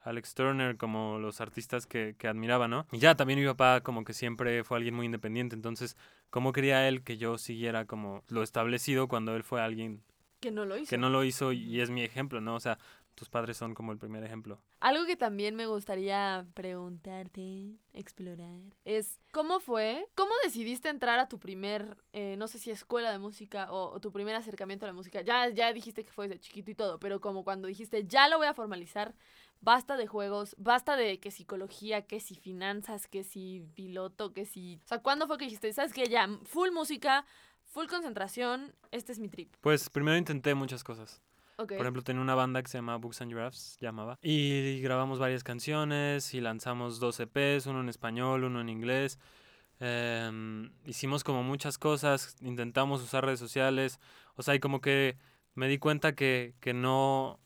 Alex 0.00 0.34
Turner, 0.34 0.76
como 0.76 1.18
los 1.18 1.40
artistas 1.40 1.86
que, 1.86 2.16
que 2.18 2.26
admiraba, 2.26 2.66
¿no? 2.66 2.86
Y 2.90 2.98
ya 2.98 3.14
también 3.14 3.38
mi 3.38 3.46
papá 3.46 3.80
como 3.82 4.04
que 4.04 4.12
siempre 4.12 4.64
fue 4.64 4.76
alguien 4.76 4.94
muy 4.94 5.06
independiente, 5.06 5.54
entonces, 5.54 5.96
¿cómo 6.30 6.52
quería 6.52 6.88
él 6.88 7.02
que 7.04 7.16
yo 7.16 7.38
siguiera 7.38 7.84
como 7.86 8.24
lo 8.28 8.42
establecido 8.42 9.06
cuando 9.06 9.36
él 9.36 9.44
fue 9.44 9.60
alguien 9.60 10.02
Que 10.40 10.50
no 10.50 10.64
lo 10.64 10.76
hizo. 10.76 10.90
que 10.90 10.98
no 10.98 11.08
lo 11.08 11.22
hizo 11.22 11.52
y 11.52 11.80
es 11.80 11.90
mi 11.90 12.02
ejemplo, 12.02 12.40
¿no? 12.40 12.56
O 12.56 12.60
sea, 12.60 12.78
tus 13.14 13.28
padres 13.28 13.56
son 13.56 13.74
como 13.74 13.92
el 13.92 13.98
primer 13.98 14.24
ejemplo. 14.24 14.60
Algo 14.80 15.04
que 15.06 15.16
también 15.16 15.54
me 15.54 15.66
gustaría 15.66 16.46
preguntarte, 16.54 17.76
explorar, 17.92 18.60
es 18.84 19.20
¿cómo 19.32 19.60
fue? 19.60 20.06
¿Cómo 20.14 20.32
decidiste 20.42 20.88
entrar 20.88 21.18
a 21.18 21.28
tu 21.28 21.38
primer, 21.38 21.96
eh, 22.12 22.36
no 22.38 22.48
sé 22.48 22.58
si 22.58 22.70
escuela 22.70 23.10
de 23.10 23.18
música 23.18 23.70
o, 23.70 23.92
o, 23.92 24.00
tu 24.00 24.12
primer 24.12 24.34
acercamiento 24.34 24.86
a 24.86 24.88
la 24.88 24.92
música? 24.92 25.20
Ya, 25.20 25.48
ya 25.50 25.72
dijiste 25.72 26.04
que 26.04 26.12
fue 26.12 26.28
desde 26.28 26.40
chiquito 26.40 26.70
y 26.70 26.74
todo, 26.74 26.98
pero 26.98 27.20
como 27.20 27.44
cuando 27.44 27.68
dijiste, 27.68 28.04
ya 28.06 28.28
lo 28.28 28.38
voy 28.38 28.46
a 28.46 28.54
formalizar, 28.54 29.14
basta 29.60 29.96
de 29.96 30.06
juegos, 30.06 30.54
basta 30.58 30.96
de 30.96 31.18
que 31.20 31.30
psicología, 31.30 32.02
que 32.02 32.20
si 32.20 32.34
finanzas, 32.34 33.08
que 33.08 33.24
si 33.24 33.64
piloto, 33.74 34.32
que 34.32 34.44
si... 34.44 34.80
O 34.84 34.88
sea, 34.88 34.98
¿cuándo 34.98 35.26
fue 35.26 35.38
que 35.38 35.44
dijiste, 35.44 35.72
sabes 35.72 35.92
que 35.92 36.08
ya, 36.08 36.28
full 36.44 36.70
música, 36.70 37.24
full 37.64 37.86
concentración, 37.86 38.74
este 38.90 39.12
es 39.12 39.18
mi 39.18 39.28
trip? 39.28 39.54
Pues 39.60 39.88
primero 39.88 40.16
intenté 40.16 40.54
muchas 40.54 40.84
cosas. 40.84 41.22
Okay. 41.56 41.76
Por 41.76 41.84
ejemplo, 41.86 42.02
tenía 42.02 42.22
una 42.22 42.34
banda 42.34 42.62
que 42.62 42.68
se 42.68 42.78
llamaba 42.78 42.98
Books 42.98 43.20
and 43.20 43.30
Giraffes, 43.30 43.76
llamaba. 43.80 44.18
Y 44.22 44.80
grabamos 44.80 45.18
varias 45.18 45.44
canciones 45.44 46.34
y 46.34 46.40
lanzamos 46.40 46.98
dos 46.98 47.20
EPs, 47.20 47.66
uno 47.66 47.80
en 47.80 47.88
español, 47.88 48.44
uno 48.44 48.60
en 48.60 48.68
inglés. 48.68 49.18
Eh, 49.80 50.70
hicimos 50.86 51.24
como 51.24 51.42
muchas 51.42 51.76
cosas, 51.76 52.36
intentamos 52.40 53.02
usar 53.02 53.24
redes 53.24 53.40
sociales. 53.40 54.00
O 54.34 54.42
sea, 54.42 54.54
y 54.54 54.60
como 54.60 54.80
que 54.80 55.18
me 55.54 55.68
di 55.68 55.78
cuenta 55.78 56.14
que, 56.14 56.54
que, 56.60 56.72
no, 56.72 57.38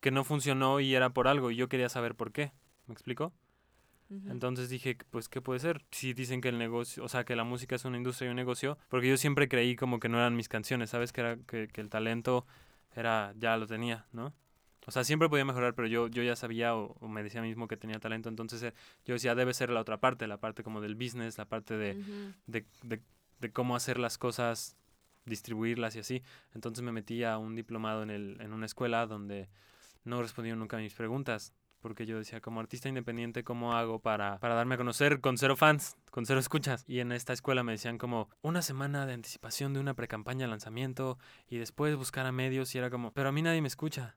que 0.00 0.10
no 0.10 0.24
funcionó 0.24 0.80
y 0.80 0.94
era 0.94 1.10
por 1.10 1.28
algo 1.28 1.50
y 1.50 1.56
yo 1.56 1.68
quería 1.68 1.88
saber 1.88 2.14
por 2.14 2.32
qué. 2.32 2.52
¿Me 2.86 2.94
explico? 2.94 3.32
Uh 4.08 4.14
-huh. 4.14 4.30
Entonces 4.32 4.68
dije, 4.68 4.96
pues, 5.10 5.28
¿qué 5.28 5.40
puede 5.40 5.60
ser? 5.60 5.84
Si 5.92 6.14
dicen 6.14 6.40
que 6.40 6.48
el 6.48 6.58
negocio, 6.58 7.04
o 7.04 7.08
sea, 7.08 7.24
que 7.24 7.36
la 7.36 7.44
música 7.44 7.76
es 7.76 7.84
una 7.84 7.96
industria 7.96 8.26
y 8.26 8.30
un 8.30 8.36
negocio, 8.36 8.76
porque 8.88 9.08
yo 9.08 9.16
siempre 9.16 9.48
creí 9.48 9.76
como 9.76 10.00
que 10.00 10.08
no 10.08 10.18
eran 10.18 10.34
mis 10.34 10.48
canciones, 10.48 10.90
¿sabes? 10.90 11.12
Que, 11.12 11.20
era, 11.20 11.36
que, 11.36 11.68
que 11.68 11.80
el 11.80 11.88
talento 11.88 12.44
era, 13.00 13.34
ya 13.36 13.56
lo 13.56 13.66
tenía, 13.66 14.06
¿no? 14.12 14.32
O 14.86 14.90
sea, 14.92 15.04
siempre 15.04 15.28
podía 15.28 15.44
mejorar, 15.44 15.74
pero 15.74 15.86
yo, 15.88 16.08
yo 16.08 16.22
ya 16.22 16.36
sabía 16.36 16.74
o, 16.74 16.96
o 17.00 17.08
me 17.08 17.22
decía 17.22 17.42
mismo 17.42 17.68
que 17.68 17.76
tenía 17.76 17.98
talento, 18.00 18.28
entonces 18.28 18.62
eh, 18.62 18.74
yo 19.04 19.14
decía, 19.14 19.34
debe 19.34 19.52
ser 19.52 19.70
la 19.70 19.80
otra 19.80 19.98
parte, 20.00 20.26
la 20.26 20.38
parte 20.38 20.62
como 20.62 20.80
del 20.80 20.94
business, 20.94 21.36
la 21.38 21.44
parte 21.44 21.76
de, 21.76 21.96
uh 21.96 21.98
-huh. 21.98 22.34
de, 22.46 22.66
de, 22.82 23.00
de, 23.40 23.52
cómo 23.52 23.76
hacer 23.76 23.98
las 23.98 24.16
cosas, 24.18 24.76
distribuirlas 25.26 25.96
y 25.96 26.00
así. 26.00 26.22
Entonces 26.54 26.82
me 26.82 26.92
metí 26.92 27.24
a 27.24 27.36
un 27.38 27.54
diplomado 27.54 28.02
en, 28.02 28.10
el, 28.10 28.40
en 28.40 28.52
una 28.52 28.66
escuela 28.66 29.06
donde 29.06 29.48
no 30.04 30.22
respondieron 30.22 30.58
nunca 30.58 30.78
a 30.78 30.80
mis 30.80 30.94
preguntas, 30.94 31.52
porque 31.80 32.06
yo 32.06 32.18
decía, 32.18 32.40
como 32.40 32.60
artista 32.60 32.88
independiente, 32.88 33.44
¿cómo 33.44 33.74
hago 33.74 33.98
para, 33.98 34.38
para 34.38 34.54
darme 34.54 34.74
a 34.74 34.78
conocer 34.78 35.20
con 35.20 35.38
cero 35.38 35.56
fans, 35.56 35.96
con 36.10 36.26
cero 36.26 36.40
escuchas? 36.40 36.84
Y 36.86 37.00
en 37.00 37.12
esta 37.12 37.32
escuela 37.32 37.62
me 37.62 37.72
decían 37.72 37.98
como 37.98 38.28
una 38.42 38.62
semana 38.62 39.06
de 39.06 39.14
anticipación 39.14 39.72
de 39.74 39.80
una 39.80 39.94
precampaña 39.94 40.46
de 40.46 40.50
lanzamiento 40.50 41.18
y 41.48 41.58
después 41.58 41.96
buscar 41.96 42.26
a 42.26 42.32
medios 42.32 42.74
y 42.74 42.78
era 42.78 42.90
como, 42.90 43.12
pero 43.12 43.30
a 43.30 43.32
mí 43.32 43.42
nadie 43.42 43.62
me 43.62 43.68
escucha. 43.68 44.16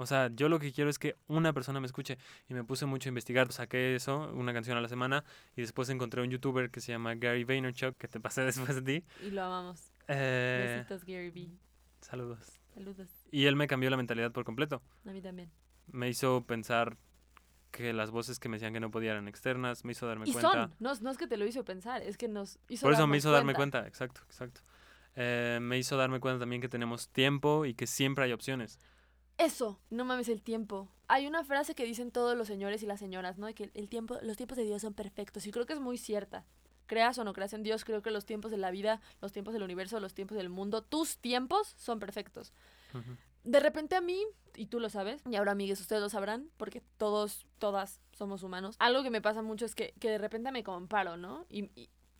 O 0.00 0.06
sea, 0.06 0.30
yo 0.34 0.48
lo 0.48 0.58
que 0.58 0.72
quiero 0.72 0.88
es 0.88 0.98
que 0.98 1.16
una 1.26 1.52
persona 1.52 1.78
me 1.78 1.86
escuche 1.86 2.16
y 2.48 2.54
me 2.54 2.64
puse 2.64 2.86
mucho 2.86 3.08
a 3.08 3.10
investigar. 3.10 3.52
Saqué 3.52 3.94
eso, 3.94 4.32
una 4.34 4.54
canción 4.54 4.78
a 4.78 4.80
la 4.80 4.88
semana 4.88 5.24
y 5.54 5.60
después 5.60 5.90
encontré 5.90 6.22
un 6.22 6.30
youtuber 6.30 6.70
que 6.70 6.80
se 6.80 6.92
llama 6.92 7.14
Gary 7.16 7.44
Vaynerchuk, 7.44 7.98
que 7.98 8.08
te 8.08 8.18
pasé 8.18 8.42
después 8.46 8.82
de 8.82 8.82
ti. 8.82 9.06
Y 9.26 9.30
lo 9.30 9.42
amamos. 9.42 9.92
Eh, 10.08 10.76
Besitos, 10.78 11.04
Gary 11.04 11.28
V. 11.28 11.50
Saludos. 12.00 12.38
Saludos. 12.72 13.10
Y 13.30 13.44
él 13.44 13.56
me 13.56 13.66
cambió 13.66 13.90
la 13.90 13.98
mentalidad 13.98 14.32
por 14.32 14.44
completo. 14.44 14.80
A 15.04 15.12
mí 15.12 15.20
también. 15.20 15.50
Me 15.92 16.08
hizo 16.08 16.44
pensar 16.46 16.96
que 17.70 17.92
las 17.92 18.10
voces 18.10 18.38
que 18.38 18.48
me 18.48 18.56
decían 18.56 18.72
que 18.72 18.80
no 18.80 18.90
podía 18.90 19.12
eran 19.12 19.28
externas, 19.28 19.84
me 19.84 19.92
hizo 19.92 20.06
darme 20.06 20.28
y 20.28 20.32
cuenta. 20.32 20.50
son, 20.52 20.74
no, 20.80 20.94
no 20.94 21.10
es 21.10 21.18
que 21.18 21.26
te 21.26 21.36
lo 21.36 21.46
hizo 21.46 21.64
pensar, 21.64 22.02
es 22.02 22.16
que 22.16 22.28
nos 22.28 22.58
hizo 22.68 22.84
Por 22.84 22.94
eso 22.94 23.06
me 23.06 23.16
hizo 23.16 23.28
cuenta. 23.28 23.36
darme 23.38 23.54
cuenta, 23.54 23.86
exacto, 23.86 24.22
exacto. 24.26 24.60
Eh, 25.14 25.58
me 25.60 25.78
hizo 25.78 25.96
darme 25.96 26.20
cuenta 26.20 26.40
también 26.40 26.60
que 26.60 26.68
tenemos 26.68 27.08
tiempo 27.08 27.64
y 27.66 27.74
que 27.74 27.86
siempre 27.86 28.24
hay 28.24 28.32
opciones. 28.32 28.78
Eso, 29.38 29.80
no 29.88 30.04
mames 30.04 30.28
el 30.28 30.42
tiempo. 30.42 30.92
Hay 31.08 31.26
una 31.26 31.44
frase 31.44 31.74
que 31.74 31.84
dicen 31.84 32.10
todos 32.10 32.36
los 32.36 32.46
señores 32.46 32.82
y 32.82 32.86
las 32.86 33.00
señoras, 33.00 33.38
¿no? 33.38 33.46
De 33.46 33.54
que 33.54 33.70
el 33.74 33.88
tiempo, 33.88 34.18
los 34.22 34.36
tiempos 34.36 34.58
de 34.58 34.64
Dios 34.64 34.82
son 34.82 34.92
perfectos. 34.94 35.46
Y 35.46 35.50
creo 35.50 35.64
que 35.64 35.72
es 35.72 35.80
muy 35.80 35.96
cierta. 35.96 36.44
Creas 36.86 37.18
o 37.18 37.24
no 37.24 37.32
creas 37.32 37.52
en 37.52 37.62
Dios, 37.62 37.84
creo 37.84 38.02
que 38.02 38.10
los 38.10 38.26
tiempos 38.26 38.50
de 38.50 38.58
la 38.58 38.70
vida, 38.70 39.00
los 39.22 39.32
tiempos 39.32 39.54
del 39.54 39.62
universo, 39.62 39.98
los 40.00 40.12
tiempos 40.12 40.36
del 40.36 40.48
mundo, 40.50 40.82
tus 40.82 41.18
tiempos 41.18 41.74
son 41.78 42.00
perfectos. 42.00 42.52
Uh 42.92 42.98
-huh. 42.98 43.16
De 43.44 43.60
repente 43.60 43.96
a 43.96 44.00
mí, 44.00 44.24
y 44.54 44.66
tú 44.66 44.80
lo 44.80 44.90
sabes, 44.90 45.22
y 45.28 45.36
ahora 45.36 45.52
amigues, 45.52 45.80
ustedes 45.80 46.02
lo 46.02 46.08
sabrán, 46.08 46.50
porque 46.56 46.82
todos, 46.96 47.46
todas 47.58 48.00
somos 48.12 48.42
humanos. 48.42 48.76
Algo 48.78 49.02
que 49.02 49.10
me 49.10 49.22
pasa 49.22 49.42
mucho 49.42 49.64
es 49.64 49.74
que, 49.74 49.94
que 49.98 50.10
de 50.10 50.18
repente 50.18 50.52
me 50.52 50.62
comparo, 50.62 51.16
¿no? 51.16 51.46
Y, 51.48 51.70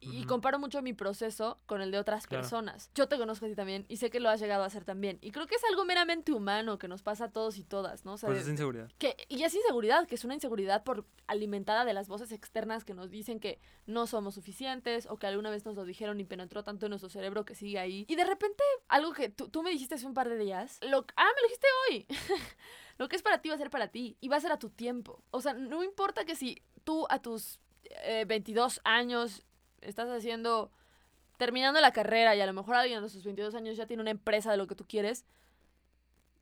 y 0.00 0.24
comparo 0.24 0.58
mucho 0.58 0.80
mi 0.82 0.94
proceso 0.94 1.58
con 1.66 1.82
el 1.82 1.90
de 1.90 1.98
otras 1.98 2.26
claro. 2.26 2.42
personas. 2.42 2.90
Yo 2.94 3.08
te 3.08 3.18
conozco 3.18 3.46
a 3.46 3.48
ti 3.48 3.54
también 3.54 3.84
y 3.88 3.98
sé 3.98 4.10
que 4.10 4.18
lo 4.18 4.30
has 4.30 4.40
llegado 4.40 4.62
a 4.62 4.66
hacer 4.66 4.84
también. 4.84 5.18
Y 5.20 5.30
creo 5.30 5.46
que 5.46 5.54
es 5.54 5.64
algo 5.64 5.84
meramente 5.84 6.32
humano 6.32 6.78
que 6.78 6.88
nos 6.88 7.02
pasa 7.02 7.26
a 7.26 7.30
todos 7.30 7.58
y 7.58 7.64
todas, 7.64 8.04
¿no? 8.04 8.14
O 8.14 8.16
sea, 8.16 8.28
pues 8.28 8.42
es 8.42 8.48
inseguridad. 8.48 8.90
Que, 8.98 9.16
y 9.28 9.42
es 9.42 9.54
inseguridad, 9.54 10.06
que 10.06 10.14
es 10.14 10.24
una 10.24 10.34
inseguridad 10.34 10.84
por 10.84 11.04
alimentada 11.26 11.84
de 11.84 11.92
las 11.92 12.08
voces 12.08 12.32
externas 12.32 12.84
que 12.84 12.94
nos 12.94 13.10
dicen 13.10 13.40
que 13.40 13.60
no 13.86 14.06
somos 14.06 14.34
suficientes 14.34 15.06
o 15.10 15.18
que 15.18 15.26
alguna 15.26 15.50
vez 15.50 15.64
nos 15.66 15.76
lo 15.76 15.84
dijeron 15.84 16.18
y 16.20 16.24
penetró 16.24 16.64
tanto 16.64 16.86
en 16.86 16.90
nuestro 16.90 17.10
cerebro 17.10 17.44
que 17.44 17.54
sigue 17.54 17.78
ahí. 17.78 18.06
Y 18.08 18.16
de 18.16 18.24
repente, 18.24 18.64
algo 18.88 19.12
que 19.12 19.28
tú, 19.28 19.48
tú 19.48 19.62
me 19.62 19.70
dijiste 19.70 19.96
hace 19.96 20.06
un 20.06 20.14
par 20.14 20.28
de 20.28 20.38
días, 20.38 20.78
lo, 20.82 21.04
ah, 21.16 21.28
me 21.34 21.42
lo 21.42 21.48
dijiste 21.48 21.66
hoy. 21.88 22.06
lo 22.98 23.08
que 23.08 23.16
es 23.16 23.22
para 23.22 23.40
ti 23.42 23.50
va 23.50 23.54
a 23.54 23.58
ser 23.58 23.70
para 23.70 23.88
ti 23.88 24.16
y 24.20 24.28
va 24.28 24.36
a 24.36 24.40
ser 24.40 24.52
a 24.52 24.58
tu 24.58 24.70
tiempo. 24.70 25.22
O 25.30 25.40
sea, 25.40 25.52
no 25.52 25.84
importa 25.84 26.24
que 26.24 26.36
si 26.36 26.62
tú 26.84 27.06
a 27.10 27.20
tus 27.20 27.60
eh, 28.04 28.24
22 28.26 28.80
años 28.84 29.44
estás 29.80 30.08
haciendo, 30.08 30.70
terminando 31.38 31.80
la 31.80 31.92
carrera 31.92 32.34
y 32.36 32.40
a 32.40 32.46
lo 32.46 32.52
mejor 32.52 32.76
alguien 32.76 33.02
a 33.02 33.08
sus 33.08 33.24
22 33.24 33.54
años 33.54 33.76
ya 33.76 33.86
tiene 33.86 34.02
una 34.02 34.10
empresa 34.10 34.50
de 34.50 34.56
lo 34.56 34.66
que 34.66 34.74
tú 34.74 34.84
quieres, 34.86 35.24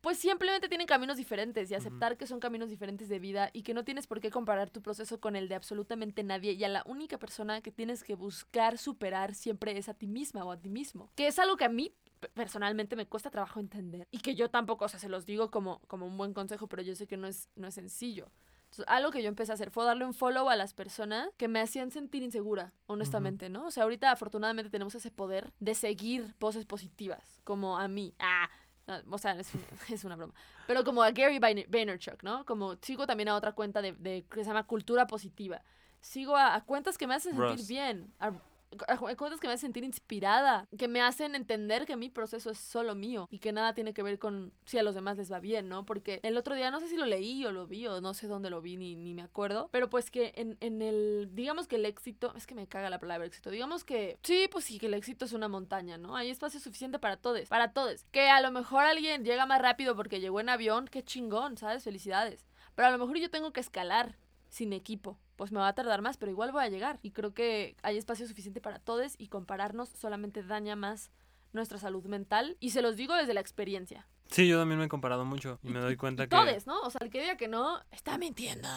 pues 0.01 0.17
simplemente 0.17 0.69
tienen 0.69 0.87
caminos 0.87 1.17
diferentes 1.17 1.69
y 1.69 1.75
aceptar 1.75 2.13
uh 2.13 2.15
-huh. 2.15 2.19
que 2.19 2.27
son 2.27 2.39
caminos 2.39 2.69
diferentes 2.69 3.09
de 3.09 3.19
vida 3.19 3.49
y 3.51 3.63
que 3.63 3.73
no 3.73 3.83
tienes 3.83 4.07
por 4.07 4.21
qué 4.21 4.31
comparar 4.31 4.69
tu 4.69 4.81
proceso 4.81 5.19
con 5.19 5.35
el 5.35 5.49
de 5.49 5.55
absolutamente 5.55 6.23
nadie 6.23 6.53
y 6.53 6.63
a 6.63 6.69
la 6.69 6.83
única 6.85 7.17
persona 7.17 7.61
que 7.61 7.71
tienes 7.71 8.03
que 8.03 8.15
buscar 8.15 8.77
superar 8.77 9.35
siempre 9.35 9.77
es 9.77 9.89
a 9.89 9.93
ti 9.93 10.07
misma 10.07 10.45
o 10.45 10.51
a 10.51 10.57
ti 10.57 10.69
mismo. 10.69 11.11
Que 11.15 11.27
es 11.27 11.37
algo 11.37 11.57
que 11.57 11.65
a 11.65 11.69
mí 11.69 11.93
personalmente 12.33 12.95
me 12.95 13.07
cuesta 13.07 13.29
trabajo 13.29 13.59
entender 13.59 14.07
y 14.11 14.19
que 14.19 14.35
yo 14.35 14.49
tampoco, 14.49 14.85
o 14.85 14.87
sea, 14.87 14.99
se 14.99 15.09
los 15.09 15.25
digo 15.25 15.51
como, 15.51 15.79
como 15.87 16.05
un 16.05 16.17
buen 16.17 16.33
consejo, 16.33 16.67
pero 16.67 16.81
yo 16.81 16.95
sé 16.95 17.05
que 17.05 17.17
no 17.17 17.27
es, 17.27 17.49
no 17.55 17.67
es 17.67 17.75
sencillo. 17.75 18.31
Entonces, 18.69 18.85
algo 18.87 19.09
que 19.09 19.23
yo 19.23 19.29
empecé 19.29 19.51
a 19.51 19.55
hacer 19.55 19.71
fue 19.71 19.83
darle 19.83 20.05
un 20.05 20.13
follow 20.13 20.47
a 20.47 20.55
las 20.55 20.73
personas 20.73 21.29
que 21.37 21.47
me 21.47 21.59
hacían 21.59 21.89
sentir 21.89 22.21
insegura, 22.21 22.71
honestamente, 22.85 23.47
uh 23.47 23.49
-huh. 23.49 23.53
¿no? 23.53 23.65
O 23.67 23.71
sea, 23.71 23.83
ahorita 23.83 24.11
afortunadamente 24.11 24.69
tenemos 24.69 24.93
ese 24.93 25.09
poder 25.09 25.51
de 25.59 25.73
seguir 25.73 26.35
voces 26.39 26.65
positivas, 26.65 27.41
como 27.43 27.79
a 27.79 27.87
mí. 27.87 28.13
Ah, 28.19 28.47
o 29.09 29.17
sea, 29.17 29.33
es, 29.39 29.51
es, 29.89 30.03
una 30.03 30.15
broma. 30.15 30.33
Pero 30.67 30.83
como 30.83 31.01
a 31.01 31.11
Gary 31.11 31.39
Vaynerchuk, 31.39 32.21
¿no? 32.23 32.45
Como 32.45 32.75
sigo 32.81 33.07
también 33.07 33.29
a 33.29 33.35
otra 33.35 33.53
cuenta 33.53 33.81
de, 33.81 33.93
de 33.93 34.23
que 34.29 34.43
se 34.43 34.49
llama 34.49 34.67
Cultura 34.67 35.07
Positiva. 35.07 35.63
Sigo 36.01 36.35
a, 36.35 36.53
a 36.55 36.63
cuentas 36.63 36.97
que 36.97 37.07
me 37.07 37.15
hacen 37.15 37.35
sentir 37.35 37.65
bien. 37.67 38.13
A, 38.19 38.31
cuentas 39.17 39.39
que 39.39 39.47
me 39.47 39.53
hacen 39.53 39.69
sentir 39.69 39.83
inspirada, 39.83 40.67
que 40.77 40.87
me 40.87 41.01
hacen 41.01 41.35
entender 41.35 41.85
que 41.85 41.95
mi 41.95 42.09
proceso 42.09 42.49
es 42.49 42.57
solo 42.57 42.95
mío 42.95 43.27
y 43.29 43.39
que 43.39 43.51
nada 43.51 43.73
tiene 43.73 43.93
que 43.93 44.03
ver 44.03 44.19
con 44.19 44.53
si 44.65 44.77
a 44.77 44.83
los 44.83 44.95
demás 44.95 45.17
les 45.17 45.31
va 45.31 45.39
bien, 45.39 45.69
¿no? 45.69 45.85
Porque 45.85 46.19
el 46.23 46.37
otro 46.37 46.55
día 46.55 46.71
no 46.71 46.79
sé 46.79 46.87
si 46.87 46.97
lo 46.97 47.05
leí 47.05 47.45
o 47.45 47.51
lo 47.51 47.67
vi 47.67 47.87
o 47.87 48.01
no 48.01 48.13
sé 48.13 48.27
dónde 48.27 48.49
lo 48.49 48.61
vi 48.61 48.77
ni, 48.77 48.95
ni 48.95 49.13
me 49.13 49.21
acuerdo, 49.21 49.69
pero 49.71 49.89
pues 49.89 50.11
que 50.11 50.33
en, 50.35 50.57
en 50.59 50.81
el, 50.81 51.29
digamos 51.33 51.67
que 51.67 51.75
el 51.77 51.85
éxito, 51.85 52.33
es 52.35 52.47
que 52.47 52.55
me 52.55 52.67
caga 52.67 52.89
la 52.89 52.99
palabra 52.99 53.27
éxito, 53.27 53.49
digamos 53.49 53.83
que 53.83 54.17
sí, 54.23 54.47
pues 54.51 54.65
sí, 54.65 54.79
que 54.79 54.87
el 54.87 54.93
éxito 54.93 55.25
es 55.25 55.33
una 55.33 55.47
montaña, 55.47 55.97
¿no? 55.97 56.15
Hay 56.15 56.29
espacio 56.29 56.59
suficiente 56.59 56.99
para 56.99 57.17
todos, 57.17 57.47
para 57.49 57.73
todos. 57.73 58.05
Que 58.11 58.29
a 58.29 58.41
lo 58.41 58.51
mejor 58.51 58.85
alguien 58.85 59.23
llega 59.23 59.45
más 59.45 59.61
rápido 59.61 59.95
porque 59.95 60.19
llegó 60.19 60.39
en 60.39 60.49
avión, 60.49 60.87
qué 60.87 61.03
chingón, 61.03 61.57
¿sabes? 61.57 61.83
Felicidades. 61.83 62.45
Pero 62.75 62.87
a 62.87 62.91
lo 62.91 62.97
mejor 62.97 63.17
yo 63.17 63.29
tengo 63.29 63.51
que 63.51 63.59
escalar 63.59 64.17
sin 64.49 64.73
equipo 64.73 65.19
pues 65.39 65.53
me 65.53 65.59
va 65.59 65.69
a 65.69 65.73
tardar 65.73 66.01
más, 66.01 66.17
pero 66.17 66.33
igual 66.33 66.51
voy 66.51 66.65
a 66.65 66.67
llegar. 66.67 66.99
Y 67.01 67.11
creo 67.11 67.33
que 67.33 67.77
hay 67.81 67.97
espacio 67.97 68.27
suficiente 68.27 68.59
para 68.59 68.77
todos 68.77 69.15
y 69.17 69.29
compararnos 69.29 69.87
solamente 69.87 70.43
daña 70.43 70.75
más 70.75 71.11
nuestra 71.53 71.77
salud 71.77 72.03
mental. 72.07 72.57
Y 72.59 72.71
se 72.71 72.81
los 72.81 72.97
digo 72.97 73.15
desde 73.15 73.33
la 73.33 73.39
experiencia. 73.39 74.05
Sí, 74.29 74.49
yo 74.49 74.59
también 74.59 74.79
me 74.79 74.85
he 74.85 74.89
comparado 74.89 75.23
mucho 75.23 75.57
y, 75.63 75.69
y 75.69 75.71
me 75.71 75.79
doy 75.79 75.95
cuenta 75.95 76.25
y 76.25 76.27
que... 76.27 76.35
Todes, 76.35 76.67
¿no? 76.67 76.81
O 76.81 76.89
sea, 76.89 76.99
el 77.05 77.09
que 77.09 77.21
diga 77.21 77.37
que 77.37 77.47
no, 77.47 77.81
está 77.89 78.17
mintiendo. 78.17 78.67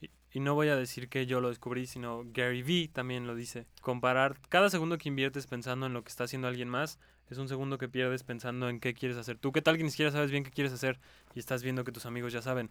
Y, 0.00 0.10
y 0.32 0.40
no 0.40 0.54
voy 0.54 0.70
a 0.70 0.76
decir 0.76 1.08
que 1.08 1.24
yo 1.24 1.40
lo 1.40 1.50
descubrí, 1.50 1.86
sino 1.86 2.24
Gary 2.26 2.64
Vee 2.64 2.88
también 2.88 3.28
lo 3.28 3.36
dice. 3.36 3.68
Comparar 3.80 4.40
cada 4.48 4.70
segundo 4.70 4.98
que 4.98 5.08
inviertes 5.08 5.46
pensando 5.46 5.86
en 5.86 5.92
lo 5.92 6.02
que 6.02 6.08
está 6.08 6.24
haciendo 6.24 6.48
alguien 6.48 6.68
más 6.68 6.98
es 7.30 7.38
un 7.38 7.48
segundo 7.48 7.78
que 7.78 7.88
pierdes 7.88 8.24
pensando 8.24 8.68
en 8.68 8.80
qué 8.80 8.92
quieres 8.92 9.16
hacer. 9.18 9.38
Tú, 9.38 9.52
¿qué 9.52 9.62
tal 9.62 9.76
que 9.76 9.84
ni 9.84 9.90
siquiera 9.90 10.10
sabes 10.10 10.32
bien 10.32 10.42
qué 10.42 10.50
quieres 10.50 10.72
hacer 10.72 10.98
y 11.32 11.38
estás 11.38 11.62
viendo 11.62 11.84
que 11.84 11.92
tus 11.92 12.06
amigos 12.06 12.32
ya 12.32 12.42
saben? 12.42 12.70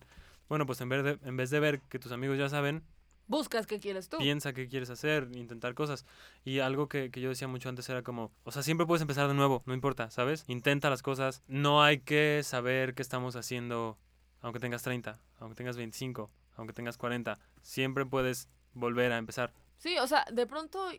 Bueno, 0.49 0.65
pues 0.65 0.81
en 0.81 0.89
vez 0.89 1.03
de, 1.05 1.17
en 1.23 1.37
vez 1.37 1.49
de 1.49 1.61
ver 1.61 1.79
que 1.81 1.97
tus 1.97 2.11
amigos 2.11 2.37
ya 2.37 2.49
saben, 2.49 2.83
buscas 3.31 3.65
qué 3.65 3.79
quieres 3.79 4.09
tú. 4.09 4.17
Piensa 4.17 4.53
qué 4.53 4.67
quieres 4.67 4.91
hacer, 4.91 5.29
intentar 5.33 5.73
cosas. 5.73 6.05
Y 6.43 6.59
algo 6.59 6.87
que, 6.87 7.09
que, 7.09 7.21
yo 7.21 7.29
decía 7.29 7.47
mucho 7.47 7.69
antes 7.69 7.89
era 7.89 8.03
como, 8.03 8.31
o 8.43 8.51
sea, 8.51 8.61
siempre 8.61 8.85
puedes 8.85 9.01
empezar 9.01 9.27
de 9.27 9.33
nuevo, 9.33 9.63
no 9.65 9.73
importa, 9.73 10.11
¿sabes? 10.11 10.43
Intenta 10.47 10.89
las 10.89 11.01
cosas. 11.01 11.41
No 11.47 11.81
hay 11.81 12.01
que 12.01 12.41
saber 12.43 12.93
qué 12.93 13.01
estamos 13.01 13.35
haciendo, 13.35 13.97
aunque 14.41 14.59
tengas 14.59 14.83
30, 14.83 15.19
aunque 15.39 15.55
tengas 15.55 15.77
25, 15.77 16.29
aunque 16.57 16.73
tengas 16.73 16.97
40. 16.97 17.39
Siempre 17.63 18.05
puedes 18.05 18.49
volver 18.73 19.11
a 19.13 19.17
empezar. 19.17 19.53
Sí, 19.77 19.97
o 19.97 20.07
sea, 20.07 20.25
de 20.31 20.45
pronto 20.45 20.91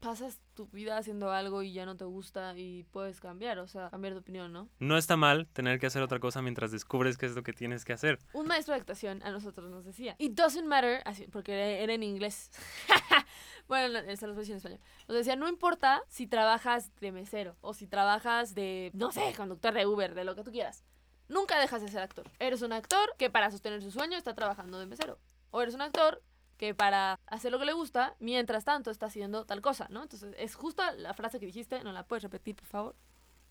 pasas 0.00 0.40
tu 0.54 0.66
vida 0.68 0.98
haciendo 0.98 1.30
algo 1.30 1.62
y 1.62 1.72
ya 1.72 1.86
no 1.86 1.96
te 1.96 2.04
gusta 2.04 2.56
y 2.56 2.84
puedes 2.84 3.20
cambiar, 3.20 3.58
o 3.58 3.66
sea, 3.66 3.90
cambiar 3.90 4.14
de 4.14 4.20
opinión, 4.20 4.52
¿no? 4.52 4.68
No 4.78 4.96
está 4.96 5.16
mal 5.16 5.46
tener 5.52 5.78
que 5.78 5.86
hacer 5.86 6.02
otra 6.02 6.20
cosa 6.20 6.42
mientras 6.42 6.70
descubres 6.70 7.16
qué 7.16 7.26
es 7.26 7.34
lo 7.34 7.42
que 7.42 7.52
tienes 7.52 7.84
que 7.84 7.92
hacer. 7.92 8.18
Un 8.32 8.46
maestro 8.46 8.74
de 8.74 8.80
actuación 8.80 9.22
a 9.22 9.30
nosotros 9.30 9.70
nos 9.70 9.84
decía, 9.84 10.14
it 10.18 10.32
doesn't 10.32 10.66
matter, 10.66 11.02
así, 11.04 11.26
porque 11.26 11.82
era, 11.82 11.92
en 11.92 12.02
inglés. 12.02 12.50
bueno, 13.68 14.02
no, 14.02 14.16
se 14.16 14.26
los 14.26 14.36
voy 14.36 14.40
a 14.40 14.46
decir 14.46 14.52
en 14.52 14.56
español. 14.58 14.80
Nos 15.08 15.16
decía, 15.16 15.36
no 15.36 15.48
importa 15.48 16.02
si 16.08 16.26
trabajas 16.26 16.94
de 17.00 17.12
mesero 17.12 17.56
o 17.60 17.74
si 17.74 17.86
trabajas 17.86 18.54
de, 18.54 18.90
no 18.94 19.12
sé, 19.12 19.34
conductor 19.36 19.74
de 19.74 19.86
Uber, 19.86 20.14
de 20.14 20.24
lo 20.24 20.34
que 20.34 20.44
tú 20.44 20.52
quieras. 20.52 20.84
Nunca 21.28 21.58
dejas 21.58 21.82
de 21.82 21.88
ser 21.88 22.02
actor. 22.02 22.30
Eres 22.38 22.62
un 22.62 22.72
actor 22.72 23.14
que 23.18 23.30
para 23.30 23.50
sostener 23.50 23.82
su 23.82 23.90
sueño 23.90 24.16
está 24.16 24.34
trabajando 24.34 24.78
de 24.78 24.86
mesero. 24.86 25.18
O 25.50 25.60
eres 25.60 25.74
un 25.74 25.80
actor 25.80 26.22
que 26.56 26.74
para 26.74 27.18
hacer 27.26 27.52
lo 27.52 27.58
que 27.58 27.64
le 27.66 27.72
gusta, 27.72 28.14
mientras 28.18 28.64
tanto 28.64 28.90
está 28.90 29.06
haciendo 29.06 29.44
tal 29.44 29.60
cosa, 29.60 29.86
¿no? 29.90 30.02
Entonces, 30.02 30.34
es 30.38 30.54
justo 30.54 30.82
la 30.96 31.12
frase 31.14 31.38
que 31.38 31.46
dijiste, 31.46 31.82
¿no 31.84 31.92
la 31.92 32.06
puedes 32.06 32.22
repetir, 32.22 32.56
por 32.56 32.66
favor? 32.66 32.96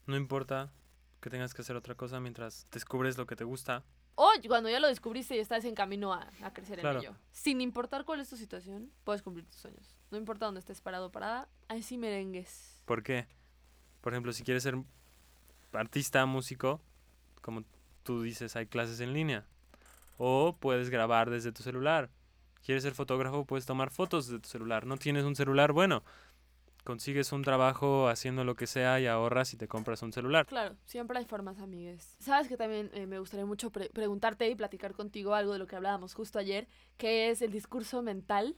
No 0.08 0.16
importa 0.18 0.72
que 1.22 1.30
tengas 1.30 1.54
que 1.54 1.62
hacer 1.62 1.76
otra 1.76 1.96
cosa 1.96 2.20
mientras 2.20 2.68
descubres 2.72 3.18
lo 3.18 3.26
que 3.26 3.36
te 3.36 3.44
gusta. 3.44 3.84
O 4.16 4.32
cuando 4.48 4.70
ya 4.70 4.80
lo 4.80 4.88
descubriste 4.88 5.36
y 5.36 5.40
estás 5.40 5.66
en 5.66 5.76
camino 5.76 6.14
a, 6.14 6.28
a 6.42 6.54
crecer 6.54 6.80
Claro. 6.80 7.00
en 7.00 7.06
ello. 7.06 7.16
Sin 7.32 7.60
importar 7.62 8.06
cuál 8.06 8.20
es 8.22 8.30
tu 8.30 8.38
situación, 8.38 8.92
puedes 9.04 9.22
cumplir 9.22 9.46
tus 9.46 9.58
sueños. 9.60 9.96
No 10.10 10.18
importa 10.18 10.46
dónde 10.46 10.60
estés 10.60 10.80
parado 10.82 11.08
o 11.08 11.12
parada, 11.12 11.50
así 11.68 11.98
merengues. 11.98 12.82
¿Por 12.86 13.04
qué? 13.04 13.28
Por 14.02 14.14
ejemplo, 14.14 14.32
si 14.32 14.44
quieres 14.44 14.64
ser 14.64 14.78
artista, 15.74 16.26
músico, 16.26 16.80
como 17.42 17.64
tú 18.04 18.22
dices, 18.22 18.56
hay 18.56 18.68
clases 18.68 19.00
en 19.02 19.14
línea. 19.14 19.46
O 20.18 20.56
puedes 20.60 20.90
grabar 20.90 21.30
desde 21.30 21.52
tu 21.52 21.62
celular. 21.64 22.10
¿Quieres 22.66 22.82
ser 22.82 22.96
fotógrafo? 22.96 23.46
Puedes 23.46 23.68
tomar 23.68 23.92
fotos 23.92 24.28
de 24.28 24.40
tu 24.40 24.50
celular. 24.50 24.88
¿No 24.88 24.98
tienes 24.98 25.24
un 25.24 25.36
celular? 25.36 25.72
Bueno, 25.72 26.04
consigues 26.84 27.32
un 27.32 27.44
trabajo 27.44 28.08
haciendo 28.10 28.44
lo 28.44 28.56
que 28.56 28.66
sea 28.66 29.00
y 29.00 29.06
ahorras 29.06 29.54
y 29.54 29.58
te 29.58 29.68
compras 29.68 30.02
un 30.02 30.12
celular. 30.12 30.48
Claro, 30.48 30.76
siempre 30.86 31.20
hay 31.20 31.26
formas, 31.26 31.60
amigues. 31.60 32.16
Sabes 32.20 32.48
que 32.48 32.58
también 32.58 32.90
eh, 32.94 33.06
me 33.06 33.20
gustaría 33.20 33.46
mucho 33.46 33.70
pre- 33.72 33.90
preguntarte 33.90 34.50
y 34.50 34.56
platicar 34.56 34.94
contigo 34.96 35.36
algo 35.36 35.54
de 35.54 35.60
lo 35.60 35.68
que 35.68 35.76
hablábamos 35.76 36.16
justo 36.16 36.40
ayer, 36.40 36.68
que 36.98 37.30
es 37.30 37.44
el 37.44 37.52
discurso 37.52 38.02
mental 38.02 38.58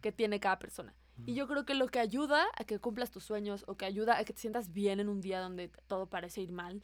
que 0.00 0.10
tiene 0.10 0.40
cada 0.40 0.58
persona. 0.58 0.92
Y 1.24 1.34
yo 1.34 1.46
creo 1.46 1.64
que 1.64 1.74
lo 1.74 1.86
que 1.86 2.00
ayuda 2.00 2.46
a 2.56 2.64
que 2.64 2.80
cumplas 2.80 3.12
tus 3.12 3.22
sueños 3.22 3.62
o 3.68 3.76
que 3.76 3.84
ayuda 3.84 4.18
a 4.18 4.24
que 4.24 4.32
te 4.32 4.40
sientas 4.40 4.72
bien 4.72 4.98
en 4.98 5.08
un 5.08 5.20
día 5.20 5.38
donde 5.40 5.70
todo 5.86 6.06
parece 6.06 6.40
ir 6.40 6.50
mal 6.50 6.82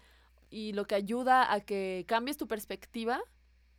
y 0.50 0.72
lo 0.74 0.86
que 0.86 0.94
ayuda 0.94 1.52
a 1.52 1.60
que 1.60 2.04
cambies 2.06 2.36
tu 2.36 2.46
perspectiva 2.46 3.20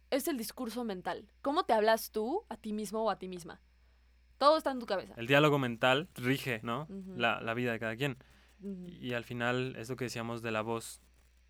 es 0.09 0.27
el 0.27 0.37
discurso 0.37 0.83
mental. 0.83 1.27
¿Cómo 1.41 1.63
te 1.65 1.73
hablas 1.73 2.11
tú 2.11 2.43
a 2.49 2.57
ti 2.57 2.73
mismo 2.73 3.03
o 3.03 3.09
a 3.09 3.17
ti 3.17 3.27
misma? 3.27 3.61
Todo 4.37 4.57
está 4.57 4.71
en 4.71 4.79
tu 4.79 4.85
cabeza. 4.85 5.13
El 5.17 5.27
diálogo 5.27 5.57
mental 5.57 6.09
rige, 6.15 6.59
¿no? 6.63 6.87
La, 7.15 7.41
la 7.41 7.53
vida 7.53 7.71
de 7.71 7.79
cada 7.79 7.95
quien. 7.95 8.17
Y 8.87 9.13
al 9.13 9.23
final 9.23 9.75
es 9.77 9.89
lo 9.89 9.95
que 9.95 10.05
decíamos 10.05 10.41
de 10.41 10.51
la 10.51 10.61
voz 10.61 11.01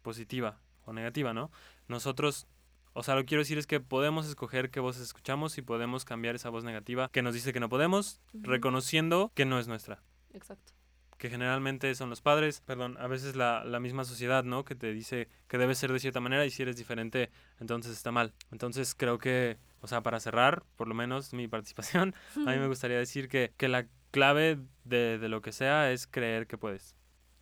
positiva 0.02 0.60
o 0.86 0.94
negativa, 0.94 1.34
¿no? 1.34 1.52
Nosotros, 1.88 2.48
o 2.94 3.04
sea, 3.04 3.16
lo 3.16 3.22
que 3.22 3.28
quiero 3.28 3.42
decir 3.42 3.58
es 3.58 3.68
que 3.68 3.80
podemos 3.80 4.28
escoger 4.28 4.72
qué 4.72 4.80
voces 4.80 5.04
escuchamos 5.04 5.58
y 5.58 5.62
podemos 5.62 6.06
cambiar 6.06 6.36
esa 6.36 6.50
voz 6.50 6.64
negativa 6.64 7.10
que 7.12 7.22
nos 7.22 7.34
dice 7.34 7.54
que 7.54 7.60
no 7.60 7.70
podemos, 7.70 8.22
reconociendo 8.34 9.32
que 9.36 9.46
no 9.46 9.60
es 9.60 9.68
nuestra. 9.68 10.02
Exacto. 10.34 10.77
Que 11.18 11.30
generalmente 11.32 11.94
son 11.96 12.10
los 12.12 12.22
padres, 12.22 12.62
perdón, 12.62 12.96
a 13.00 13.08
veces 13.08 13.36
la, 13.36 13.64
la 13.66 13.80
misma 13.80 14.04
sociedad, 14.06 14.44
¿no? 14.44 14.64
Que 14.64 14.76
te 14.76 14.94
dice 14.94 15.28
que 15.48 15.58
debes 15.58 15.80
ser 15.80 15.92
de 15.92 16.00
cierta 16.00 16.20
manera 16.20 16.46
y 16.46 16.52
si 16.52 16.62
eres 16.62 16.78
diferente, 16.78 17.32
entonces 17.60 17.94
está 17.94 18.12
mal. 18.12 18.34
Entonces 18.52 18.94
creo 18.96 19.18
que, 19.18 19.58
o 19.82 19.88
sea, 19.88 20.02
para 20.02 20.20
cerrar, 20.20 20.64
por 20.76 20.88
lo 20.88 20.94
menos 20.94 21.34
mi 21.34 21.48
participación, 21.48 22.14
a 22.36 22.52
mí 22.52 22.58
me 22.60 22.68
gustaría 22.68 22.98
decir 23.00 23.30
que, 23.30 23.52
que 23.58 23.68
la 23.68 23.88
clave 24.12 24.60
de, 24.84 25.18
de 25.18 25.28
lo 25.30 25.42
que 25.42 25.52
sea 25.52 25.92
es 25.92 26.06
creer 26.06 26.46
que 26.46 26.58
puedes. 26.58 26.96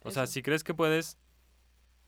O 0.04 0.12
sea, 0.12 0.24
Eso. 0.24 0.32
si 0.34 0.42
crees 0.42 0.64
que 0.64 0.74
puedes, 0.74 1.18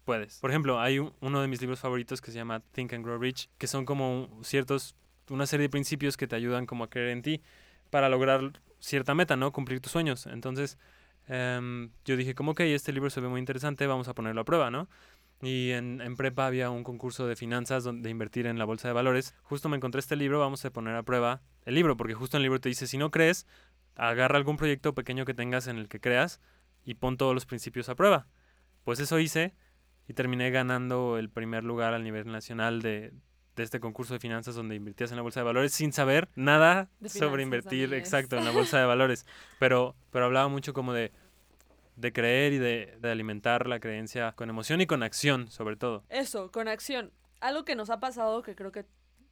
puedes. 0.06 0.40
Por 0.40 0.50
ejemplo, 0.52 0.80
hay 0.80 1.00
un- 1.00 1.14
uno 1.20 1.42
de 1.42 1.48
mis 1.48 1.60
libros 1.62 1.80
favoritos 1.80 2.22
que 2.22 2.32
se 2.32 2.38
llama 2.38 2.62
Think 2.72 2.94
and 2.94 3.04
Grow 3.06 3.18
Rich, 3.20 3.50
que 3.58 3.68
son 3.68 3.86
como 3.86 4.30
ciertos, 4.44 4.96
una 5.30 5.46
serie 5.46 5.64
de 5.66 5.70
principios 5.70 6.16
que 6.18 6.28
te 6.28 6.36
ayudan 6.36 6.66
como 6.66 6.86
a 6.86 6.90
creer 6.90 7.10
en 7.10 7.22
ti 7.22 7.42
para 7.90 8.08
lograr 8.10 8.54
cierta 8.80 9.14
meta, 9.16 9.36
¿no? 9.36 9.52
Cumplir 9.52 9.82
tus 9.82 9.92
sueños. 9.92 10.28
Entonces, 10.28 10.78
em, 11.28 11.92
yo 12.06 12.18
dije, 12.18 12.36
como 12.36 12.56
que 12.56 12.74
este 12.74 12.94
libro 12.94 13.10
se 13.10 13.22
ve 13.22 13.28
muy 13.28 13.40
interesante, 13.40 13.88
vamos 13.88 14.08
a 14.08 14.14
ponerlo 14.14 14.42
a 14.42 14.46
prueba, 14.46 14.72
¿no? 14.72 14.90
Y 15.42 15.72
en, 15.72 16.02
en 16.02 16.16
prepa 16.16 16.48
había 16.48 16.70
un 16.70 16.84
concurso 16.84 17.28
de 17.28 17.36
finanzas 17.36 17.84
donde 17.84 18.08
de 18.08 18.10
invertir 18.10 18.48
en 18.48 18.58
la 18.58 18.66
bolsa 18.66 18.88
de 18.88 18.94
valores. 18.94 19.36
Justo 19.44 19.70
me 19.70 19.78
encontré 19.78 20.00
este 20.00 20.16
libro, 20.16 20.40
vamos 20.40 20.66
a 20.66 20.72
poner 20.72 20.96
a 20.96 21.04
prueba 21.04 21.42
el 21.66 21.76
libro, 21.76 21.96
porque 21.96 22.16
justo 22.16 22.38
en 22.38 22.40
el 22.40 22.44
libro 22.44 22.60
te 22.60 22.70
dice, 22.70 22.88
si 22.88 22.98
no 22.98 23.12
crees, 23.12 23.46
agarra 23.96 24.38
algún 24.38 24.58
proyecto 24.58 24.94
pequeño 24.96 25.26
que 25.26 25.34
tengas 25.34 25.68
en 25.68 25.78
el 25.78 25.88
que 25.88 26.00
creas 26.00 26.40
y 26.86 26.96
pon 26.96 27.18
todos 27.18 27.34
los 27.34 27.46
principios 27.46 27.90
a 27.90 27.96
prueba. 27.96 28.28
Pues 28.84 29.00
eso 29.00 29.20
hice 29.20 29.54
y 30.08 30.14
terminé 30.14 30.50
ganando 30.50 31.18
el 31.18 31.30
primer 31.30 31.64
lugar 31.64 31.94
al 31.94 32.04
nivel 32.04 32.32
nacional 32.32 32.82
de, 32.82 33.14
de 33.58 33.64
este 33.64 33.80
concurso 33.80 34.14
de 34.14 34.20
finanzas 34.20 34.56
donde 34.56 34.76
invertías 34.76 35.12
en 35.12 35.18
la 35.18 35.24
bolsa 35.24 35.40
de 35.42 35.46
valores 35.46 35.74
sin 35.74 35.92
saber 35.92 36.30
nada 36.36 36.90
sobre 37.08 37.44
invertir 37.44 37.86
amigues. 37.86 38.00
exacto 38.00 38.38
en 38.38 38.46
la 38.46 38.52
bolsa 38.54 38.80
de 38.80 38.86
valores. 38.86 39.26
Pero, 39.60 39.96
pero 40.12 40.26
hablaba 40.26 40.48
mucho 40.48 40.74
como 40.74 40.94
de, 40.94 41.12
de 41.96 42.14
creer 42.14 42.54
y 42.54 42.60
de, 42.60 42.98
de 43.02 43.12
alimentar 43.12 43.68
la 43.68 43.80
creencia 43.80 44.32
con 44.34 44.50
emoción 44.50 44.80
y 44.80 44.86
con 44.86 45.04
acción, 45.04 45.50
sobre 45.50 45.76
todo. 45.76 46.04
Eso, 46.10 46.52
con 46.52 46.68
acción. 46.68 47.12
Algo 47.42 47.66
que 47.66 47.76
nos 47.76 47.90
ha 47.90 48.00
pasado 48.00 48.42
que 48.44 48.56
creo 48.56 48.72
que 48.72 48.86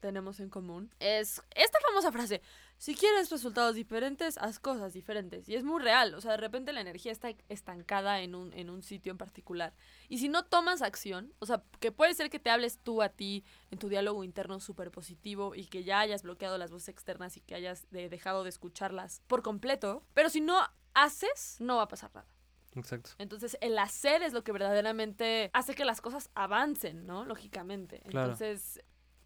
tenemos 0.06 0.40
en 0.40 0.50
común 0.50 0.94
es 1.00 1.42
esta 1.56 1.80
famosa 1.88 2.12
frase, 2.12 2.42
si 2.78 2.94
quieres 2.94 3.32
resultados 3.32 3.74
diferentes, 3.74 4.38
haz 4.38 4.60
cosas 4.60 4.94
diferentes. 4.94 5.50
Y 5.50 5.56
es 5.56 5.64
muy 5.64 5.82
real, 5.82 6.14
o 6.14 6.22
sea, 6.22 6.32
de 6.32 6.38
repente 6.38 6.74
la 6.74 6.82
energía 6.82 7.12
está 7.12 7.30
estancada 7.50 8.22
en 8.22 8.36
un, 8.36 8.54
en 8.54 8.70
un 8.70 8.84
sitio 8.84 9.12
en 9.12 9.18
particular. 9.18 9.74
Y 10.08 10.20
si 10.20 10.30
no 10.30 10.44
tomas 10.46 10.84
acción, 10.84 11.34
o 11.40 11.48
sea, 11.48 11.64
que 11.80 11.92
puede 11.92 12.14
ser 12.14 12.30
que 12.30 12.38
te 12.38 12.52
hables 12.52 12.78
tú 12.78 13.02
a 13.02 13.10
ti 13.10 13.44
en 13.72 13.80
tu 13.80 13.90
diálogo 13.90 14.24
interno 14.24 14.60
súper 14.60 14.92
positivo 14.92 15.56
y 15.56 15.66
que 15.66 15.84
ya 15.84 16.02
hayas 16.02 16.22
bloqueado 16.22 16.58
las 16.60 16.70
voces 16.70 16.90
externas 16.90 17.36
y 17.38 17.42
que 17.42 17.56
hayas 17.56 17.90
de- 17.90 18.10
dejado 18.10 18.44
de 18.44 18.50
escucharlas 18.50 19.22
por 19.26 19.42
completo, 19.42 20.04
pero 20.14 20.30
si 20.30 20.40
no 20.42 20.60
haces, 20.94 21.58
no 21.60 21.78
va 21.78 21.84
a 21.84 21.88
pasar 21.88 22.14
nada. 22.14 22.28
Exacto. 22.76 23.12
Entonces, 23.20 23.58
el 23.62 23.80
hacer 23.80 24.22
es 24.22 24.34
lo 24.34 24.44
que 24.44 24.52
verdaderamente 24.52 25.50
hace 25.54 25.76
que 25.76 25.86
las 25.86 26.02
cosas 26.02 26.30
avancen, 26.36 27.06
¿no? 27.08 27.24
Lógicamente. 27.24 28.02
Claro. 28.10 28.34
Entonces, 28.34 28.84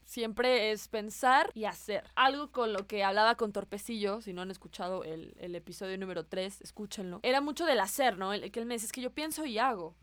siempre 0.10 0.72
es 0.72 0.88
pensar 0.88 1.52
y 1.54 1.66
hacer. 1.66 2.04
Algo 2.16 2.52
con 2.52 2.74
lo 2.74 2.88
que 2.88 3.04
hablaba 3.04 3.36
con 3.36 3.54
Torpecillo, 3.54 4.22
si 4.22 4.34
no 4.34 4.42
han 4.42 4.50
escuchado 4.50 5.04
el, 5.04 5.36
el 5.40 5.54
episodio 5.54 5.98
número 6.00 6.26
3, 6.26 6.62
escúchenlo. 6.62 7.20
Era 7.22 7.42
mucho 7.42 7.66
del 7.66 7.80
hacer, 7.80 8.18
¿no? 8.18 8.34
El, 8.34 8.52
que 8.52 8.60
él 8.60 8.66
me 8.66 8.74
dice, 8.74 8.88
es 8.88 8.92
que 8.92 9.02
yo 9.02 9.12
pienso 9.12 9.46
y 9.46 9.60
hago. 9.60 9.96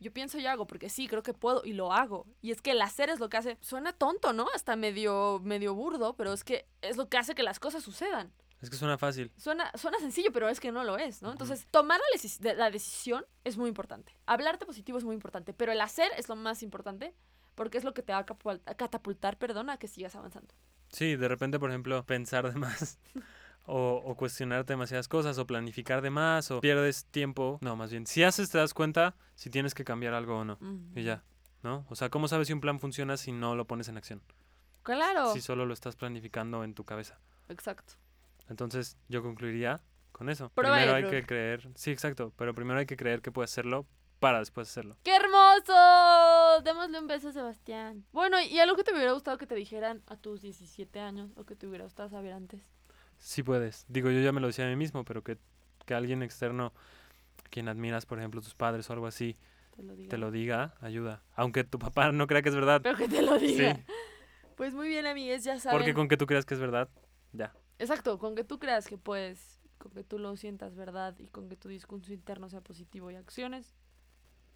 Yo 0.00 0.12
pienso 0.12 0.38
y 0.38 0.46
hago, 0.46 0.66
porque 0.66 0.90
sí, 0.90 1.06
creo 1.06 1.22
que 1.22 1.32
puedo 1.32 1.62
y 1.64 1.72
lo 1.72 1.92
hago. 1.92 2.26
Y 2.42 2.50
es 2.50 2.60
que 2.60 2.72
el 2.72 2.82
hacer 2.82 3.10
es 3.10 3.20
lo 3.20 3.28
que 3.28 3.36
hace. 3.36 3.56
Suena 3.60 3.92
tonto, 3.92 4.32
¿no? 4.32 4.48
Hasta 4.54 4.74
medio, 4.74 5.40
medio 5.44 5.72
burdo, 5.72 6.16
pero 6.16 6.32
es 6.32 6.42
que 6.42 6.66
es 6.82 6.96
lo 6.96 7.08
que 7.08 7.16
hace 7.16 7.36
que 7.36 7.44
las 7.44 7.60
cosas 7.60 7.84
sucedan. 7.84 8.32
Es 8.60 8.70
que 8.70 8.76
suena 8.76 8.98
fácil. 8.98 9.30
Suena, 9.36 9.70
suena 9.76 10.00
sencillo, 10.00 10.32
pero 10.32 10.48
es 10.48 10.58
que 10.58 10.72
no 10.72 10.82
lo 10.82 10.98
es, 10.98 11.22
¿no? 11.22 11.30
Entonces, 11.30 11.68
tomar 11.70 12.00
la, 12.00 12.54
la 12.54 12.70
decisión 12.70 13.24
es 13.44 13.56
muy 13.56 13.68
importante. 13.68 14.16
Hablarte 14.26 14.66
positivo 14.66 14.98
es 14.98 15.04
muy 15.04 15.14
importante, 15.14 15.52
pero 15.52 15.70
el 15.70 15.80
hacer 15.80 16.10
es 16.16 16.28
lo 16.28 16.34
más 16.34 16.62
importante 16.62 17.14
porque 17.54 17.78
es 17.78 17.84
lo 17.84 17.94
que 17.94 18.02
te 18.02 18.12
va 18.12 18.20
a 18.20 18.74
catapultar, 18.74 19.38
perdón, 19.38 19.70
a 19.70 19.76
que 19.76 19.88
sigas 19.88 20.14
avanzando. 20.16 20.54
Sí, 20.88 21.16
de 21.16 21.28
repente, 21.28 21.58
por 21.58 21.70
ejemplo, 21.70 22.04
pensar 22.04 22.52
de 22.52 22.58
más 22.58 22.98
o, 23.66 24.02
o 24.04 24.16
cuestionarte 24.16 24.72
demasiadas 24.72 25.08
cosas 25.08 25.38
o 25.38 25.46
planificar 25.46 26.02
de 26.02 26.10
más 26.10 26.50
o 26.50 26.60
pierdes 26.60 27.06
tiempo. 27.06 27.58
No, 27.62 27.76
más 27.76 27.90
bien, 27.90 28.06
si 28.06 28.22
haces 28.22 28.50
te 28.50 28.58
das 28.58 28.74
cuenta 28.74 29.16
si 29.34 29.50
tienes 29.50 29.74
que 29.74 29.84
cambiar 29.84 30.14
algo 30.14 30.38
o 30.38 30.44
no. 30.44 30.58
Y 30.94 31.02
ya, 31.02 31.22
¿no? 31.62 31.86
O 31.88 31.96
sea, 31.96 32.10
¿cómo 32.10 32.28
sabes 32.28 32.46
si 32.46 32.52
un 32.52 32.60
plan 32.60 32.78
funciona 32.78 33.16
si 33.16 33.32
no 33.32 33.54
lo 33.54 33.66
pones 33.66 33.88
en 33.88 33.96
acción? 33.96 34.22
Claro. 34.82 35.32
Si 35.32 35.40
solo 35.40 35.66
lo 35.66 35.72
estás 35.74 35.96
planificando 35.96 36.62
en 36.62 36.74
tu 36.74 36.84
cabeza. 36.84 37.18
Exacto. 37.48 37.94
Entonces, 38.48 38.98
yo 39.08 39.22
concluiría 39.22 39.80
con 40.12 40.28
eso. 40.28 40.50
Prueba 40.50 40.76
primero 40.76 40.94
hay 40.94 41.08
que 41.08 41.26
creer, 41.26 41.68
sí, 41.74 41.90
exacto, 41.90 42.32
pero 42.36 42.54
primero 42.54 42.78
hay 42.78 42.86
que 42.86 42.96
creer 42.96 43.22
que 43.22 43.32
puedes 43.32 43.50
hacerlo 43.50 43.86
para 44.24 44.38
después 44.38 44.70
hacerlo. 44.70 44.96
¡Qué 45.02 45.14
hermoso! 45.14 46.62
Démosle 46.64 46.98
un 46.98 47.06
beso 47.06 47.28
a 47.28 47.32
Sebastián. 47.32 48.06
Bueno, 48.10 48.40
¿y 48.40 48.58
algo 48.58 48.74
que 48.74 48.82
te 48.82 48.94
hubiera 48.94 49.12
gustado 49.12 49.36
que 49.36 49.46
te 49.46 49.54
dijeran 49.54 50.02
a 50.06 50.16
tus 50.16 50.40
17 50.40 50.98
años 50.98 51.30
o 51.36 51.44
que 51.44 51.54
te 51.54 51.66
hubiera 51.66 51.84
gustado 51.84 52.08
saber 52.08 52.32
antes? 52.32 52.62
Sí 53.18 53.42
puedes. 53.42 53.84
Digo, 53.86 54.08
yo 54.08 54.20
ya 54.20 54.32
me 54.32 54.40
lo 54.40 54.46
decía 54.46 54.64
a 54.64 54.70
mí 54.70 54.76
mismo, 54.76 55.04
pero 55.04 55.22
que, 55.22 55.36
que 55.84 55.92
alguien 55.92 56.22
externo, 56.22 56.72
quien 57.50 57.68
admiras, 57.68 58.06
por 58.06 58.18
ejemplo, 58.18 58.40
tus 58.40 58.54
padres 58.54 58.88
o 58.88 58.94
algo 58.94 59.06
así, 59.06 59.36
Te 59.76 59.82
lo 59.82 59.94
diga. 59.94 60.08
te 60.08 60.16
lo 60.16 60.30
diga, 60.30 60.74
ayuda. 60.80 61.22
Aunque 61.36 61.62
tu 61.62 61.78
papá 61.78 62.10
no 62.12 62.26
crea 62.26 62.40
que 62.40 62.48
es 62.48 62.54
verdad. 62.54 62.80
Pero 62.82 62.96
que 62.96 63.08
te 63.08 63.20
lo 63.20 63.38
diga. 63.38 63.74
Sí. 63.76 63.84
Pues 64.56 64.72
muy 64.72 64.88
bien, 64.88 65.04
amigues, 65.06 65.44
ya 65.44 65.60
saben. 65.60 65.78
Porque 65.78 65.92
con 65.92 66.08
que 66.08 66.16
tú 66.16 66.24
creas 66.24 66.46
que 66.46 66.54
es 66.54 66.60
verdad, 66.60 66.88
ya. 67.32 67.52
Exacto, 67.78 68.18
con 68.18 68.34
que 68.34 68.44
tú 68.44 68.58
creas 68.58 68.86
que 68.86 68.96
puedes, 68.96 69.60
con 69.76 69.92
que 69.92 70.02
tú 70.02 70.18
lo 70.18 70.34
sientas 70.38 70.76
verdad 70.76 71.14
y 71.18 71.26
con 71.26 71.50
que 71.50 71.56
tu 71.56 71.68
discurso 71.68 72.10
interno 72.14 72.48
sea 72.48 72.62
positivo 72.62 73.10
y 73.10 73.16
acciones, 73.16 73.74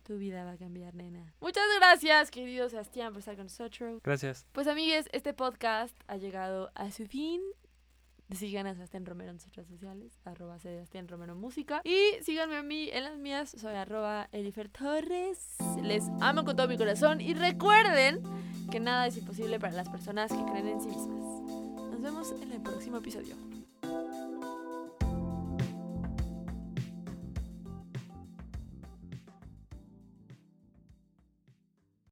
tu 0.08 0.16
vida 0.16 0.42
va 0.42 0.52
a 0.52 0.56
cambiar, 0.56 0.94
nena. 0.94 1.34
Muchas 1.38 1.64
gracias, 1.78 2.30
querido 2.30 2.70
Sebastián, 2.70 3.12
por 3.12 3.18
estar 3.18 3.36
con 3.36 3.44
nosotros. 3.44 4.00
Gracias. 4.02 4.46
Pues, 4.52 4.66
amigues, 4.66 5.06
este 5.12 5.34
podcast 5.34 5.94
ha 6.06 6.16
llegado 6.16 6.70
a 6.74 6.90
su 6.90 7.06
fin. 7.06 7.42
Sigan 8.34 8.66
a 8.66 8.74
Sebastián 8.74 9.04
Romero 9.04 9.30
en 9.30 9.38
sus 9.38 9.54
redes 9.54 9.68
sociales, 9.68 10.18
arroba 10.24 10.58
Sebastián 10.58 11.08
Romero 11.08 11.34
Música. 11.34 11.82
Y 11.84 12.22
síganme 12.22 12.56
a 12.56 12.62
mí 12.62 12.88
en 12.90 13.04
las 13.04 13.18
mías, 13.18 13.54
soy 13.58 13.74
arroba 13.74 14.28
Elifer 14.32 14.70
Torres. 14.70 15.56
Les 15.82 16.04
amo 16.20 16.44
con 16.44 16.56
todo 16.56 16.68
mi 16.68 16.78
corazón 16.78 17.20
y 17.20 17.34
recuerden 17.34 18.22
que 18.70 18.80
nada 18.80 19.06
es 19.06 19.16
imposible 19.18 19.60
para 19.60 19.74
las 19.74 19.88
personas 19.90 20.30
que 20.32 20.42
creen 20.44 20.68
en 20.68 20.80
sí 20.80 20.88
mismas. 20.88 21.24
Nos 21.90 22.02
vemos 22.02 22.32
en 22.42 22.52
el 22.52 22.62
próximo 22.62 22.98
episodio. 22.98 23.47